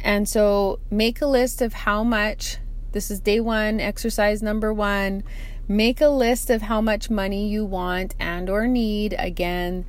And 0.00 0.28
so, 0.28 0.78
make 0.90 1.20
a 1.20 1.26
list 1.26 1.60
of 1.60 1.72
how 1.72 2.04
much 2.04 2.58
this 2.92 3.10
is 3.10 3.20
day 3.20 3.40
1, 3.40 3.80
exercise 3.80 4.42
number 4.42 4.72
1. 4.72 5.22
Make 5.70 6.00
a 6.00 6.08
list 6.08 6.50
of 6.50 6.62
how 6.62 6.80
much 6.80 7.10
money 7.10 7.48
you 7.48 7.64
want 7.64 8.16
and 8.18 8.50
or 8.50 8.66
need. 8.66 9.14
Again, 9.16 9.86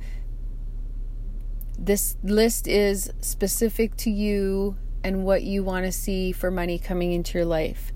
this 1.76 2.16
list 2.22 2.68
is 2.68 3.12
specific 3.20 3.96
to 3.96 4.08
you 4.08 4.76
and 5.02 5.24
what 5.24 5.42
you 5.42 5.64
want 5.64 5.84
to 5.86 5.90
see 5.90 6.30
for 6.30 6.52
money 6.52 6.78
coming 6.78 7.10
into 7.10 7.36
your 7.36 7.44
life. 7.44 7.92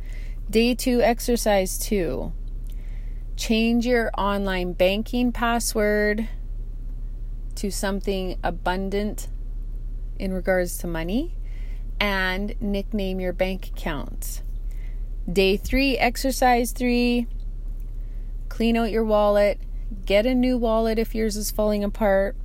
Day 0.51 0.75
two, 0.75 1.01
exercise 1.01 1.79
two. 1.79 2.33
Change 3.37 3.87
your 3.87 4.11
online 4.19 4.73
banking 4.73 5.31
password 5.31 6.29
to 7.55 7.71
something 7.71 8.37
abundant 8.43 9.29
in 10.19 10.33
regards 10.33 10.77
to 10.79 10.89
money 10.89 11.37
and 12.01 12.61
nickname 12.61 13.21
your 13.21 13.33
bank 13.33 13.69
accounts. 13.69 14.43
Day 15.33 15.57
three, 15.57 15.97
exercise 15.97 16.73
three. 16.73 17.29
Clean 18.49 18.77
out 18.77 18.91
your 18.91 19.05
wallet. 19.05 19.61
Get 20.05 20.27
a 20.27 20.35
new 20.35 20.59
wallet 20.59 20.99
if 20.99 21.15
yours 21.15 21.37
is 21.37 21.51
falling 21.51 21.85
apart. 21.85 22.37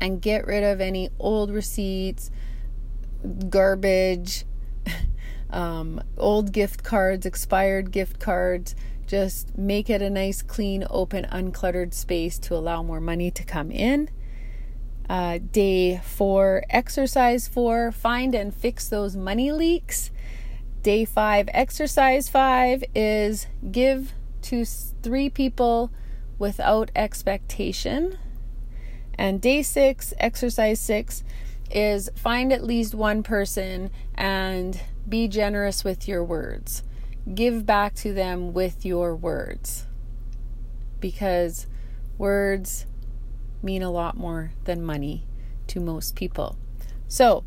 And 0.00 0.22
get 0.22 0.46
rid 0.46 0.62
of 0.62 0.80
any 0.80 1.10
old 1.18 1.50
receipts, 1.50 2.30
garbage, 3.48 4.44
um, 5.50 6.00
old 6.16 6.52
gift 6.52 6.84
cards, 6.84 7.26
expired 7.26 7.90
gift 7.90 8.20
cards. 8.20 8.74
Just 9.06 9.56
make 9.56 9.88
it 9.88 10.02
a 10.02 10.10
nice, 10.10 10.42
clean, 10.42 10.84
open, 10.90 11.26
uncluttered 11.32 11.94
space 11.94 12.38
to 12.40 12.54
allow 12.54 12.82
more 12.82 13.00
money 13.00 13.30
to 13.30 13.42
come 13.42 13.70
in. 13.70 14.10
Uh, 15.08 15.38
day 15.50 15.98
four, 16.04 16.62
exercise 16.68 17.48
four, 17.48 17.90
find 17.90 18.34
and 18.34 18.54
fix 18.54 18.88
those 18.88 19.16
money 19.16 19.50
leaks. 19.50 20.10
Day 20.82 21.06
five, 21.06 21.48
exercise 21.54 22.28
five 22.28 22.84
is 22.94 23.46
give 23.70 24.12
to 24.42 24.64
three 24.64 25.28
people 25.30 25.90
without 26.38 26.90
expectation. 26.94 28.18
And 29.14 29.40
day 29.40 29.62
six, 29.62 30.14
exercise 30.18 30.80
six, 30.80 31.24
is 31.70 32.08
find 32.16 32.52
at 32.52 32.64
least 32.64 32.94
one 32.94 33.22
person 33.22 33.90
and 34.14 34.80
be 35.08 35.28
generous 35.28 35.84
with 35.84 36.06
your 36.08 36.22
words. 36.24 36.82
Give 37.34 37.66
back 37.66 37.94
to 37.96 38.12
them 38.14 38.52
with 38.54 38.84
your 38.86 39.14
words. 39.14 39.84
because 41.00 41.66
words 42.16 42.86
mean 43.62 43.82
a 43.82 43.90
lot 43.90 44.16
more 44.16 44.52
than 44.64 44.82
money 44.84 45.26
to 45.68 45.80
most 45.80 46.14
people. 46.14 46.56
So, 47.06 47.44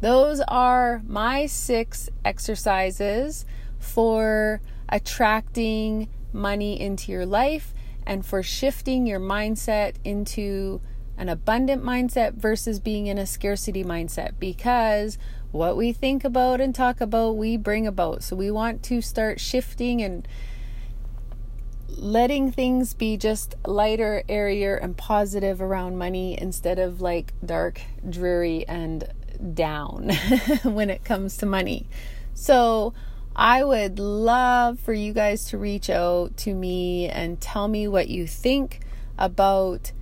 those 0.00 0.40
are 0.48 1.02
my 1.06 1.46
six 1.46 2.08
exercises 2.24 3.44
for 3.78 4.60
attracting 4.88 6.08
money 6.32 6.80
into 6.80 7.12
your 7.12 7.26
life 7.26 7.74
and 8.06 8.24
for 8.24 8.42
shifting 8.42 9.06
your 9.06 9.20
mindset 9.20 9.94
into 10.04 10.80
an 11.16 11.28
abundant 11.28 11.84
mindset 11.84 12.34
versus 12.34 12.80
being 12.80 13.06
in 13.06 13.18
a 13.18 13.26
scarcity 13.26 13.84
mindset 13.84 14.32
because 14.38 15.18
what 15.52 15.76
we 15.76 15.92
think 15.92 16.24
about 16.24 16.60
and 16.60 16.74
talk 16.74 17.00
about, 17.00 17.36
we 17.36 17.56
bring 17.56 17.86
about. 17.86 18.22
So 18.22 18.36
we 18.36 18.50
want 18.50 18.82
to 18.84 19.02
start 19.02 19.40
shifting 19.40 20.00
and 20.00 20.26
letting 21.88 22.52
things 22.52 22.94
be 22.94 23.16
just 23.16 23.54
lighter, 23.66 24.22
airier, 24.28 24.76
and 24.76 24.96
positive 24.96 25.60
around 25.60 25.98
money 25.98 26.40
instead 26.40 26.78
of 26.78 27.00
like 27.00 27.34
dark, 27.44 27.82
dreary, 28.08 28.66
and 28.66 29.12
down 29.54 30.10
when 30.62 30.88
it 30.88 31.04
comes 31.04 31.36
to 31.38 31.46
money. 31.46 31.86
So, 32.34 32.94
I 33.40 33.64
would 33.64 33.98
love 33.98 34.78
for 34.78 34.92
you 34.92 35.14
guys 35.14 35.46
to 35.46 35.56
reach 35.56 35.88
out 35.88 36.36
to 36.38 36.52
me 36.52 37.08
and 37.08 37.40
tell 37.40 37.68
me 37.68 37.88
what 37.88 38.10
you 38.10 38.26
think 38.26 38.80
about 39.18 39.92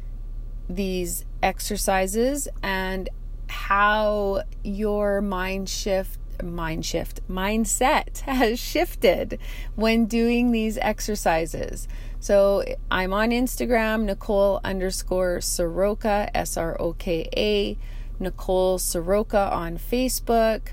these 0.68 1.24
exercises 1.40 2.48
and 2.64 3.08
how 3.46 4.42
your 4.64 5.22
mind 5.22 5.68
shift 5.68 6.18
mind 6.42 6.84
shift 6.84 7.20
mindset 7.28 8.18
has 8.22 8.58
shifted 8.58 9.38
when 9.76 10.06
doing 10.06 10.50
these 10.50 10.76
exercises. 10.78 11.86
So 12.18 12.64
i'm 12.90 13.12
on 13.12 13.30
instagram 13.30 14.02
nicole 14.02 14.60
underscore 14.64 15.38
sroka 15.38 16.28
s-r-o-k-a 16.34 17.78
nicole 18.18 18.78
sroka 18.80 19.52
on 19.52 19.78
facebook 19.78 20.72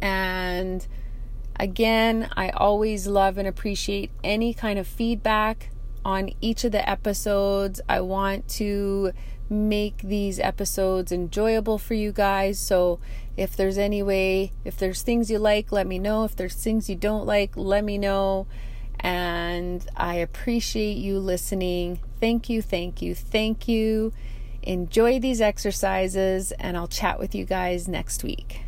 and 0.00 0.86
again 1.56 2.28
i 2.36 2.48
always 2.50 3.06
love 3.06 3.38
and 3.38 3.46
appreciate 3.48 4.10
any 4.22 4.52
kind 4.52 4.78
of 4.78 4.86
feedback 4.86 5.70
on 6.04 6.30
each 6.40 6.64
of 6.64 6.72
the 6.72 6.88
episodes 6.88 7.80
i 7.88 8.00
want 8.00 8.46
to 8.48 9.12
make 9.50 9.98
these 9.98 10.38
episodes 10.40 11.12
enjoyable 11.12 11.78
for 11.78 11.94
you 11.94 12.12
guys. 12.12 12.58
So, 12.58 12.98
if 13.36 13.56
there's 13.56 13.78
any 13.78 14.02
way, 14.02 14.52
if 14.64 14.76
there's 14.76 15.02
things 15.02 15.30
you 15.30 15.38
like, 15.38 15.72
let 15.72 15.86
me 15.86 15.98
know. 15.98 16.24
If 16.24 16.36
there's 16.36 16.54
things 16.54 16.88
you 16.88 16.96
don't 16.96 17.26
like, 17.26 17.56
let 17.56 17.84
me 17.84 17.98
know. 17.98 18.46
And 19.00 19.86
I 19.96 20.14
appreciate 20.16 20.96
you 20.96 21.18
listening. 21.18 22.00
Thank 22.20 22.48
you, 22.48 22.62
thank 22.62 23.02
you, 23.02 23.14
thank 23.14 23.68
you. 23.68 24.12
Enjoy 24.62 25.18
these 25.18 25.40
exercises, 25.40 26.52
and 26.52 26.76
I'll 26.76 26.88
chat 26.88 27.18
with 27.18 27.34
you 27.34 27.44
guys 27.44 27.86
next 27.86 28.24
week. 28.24 28.62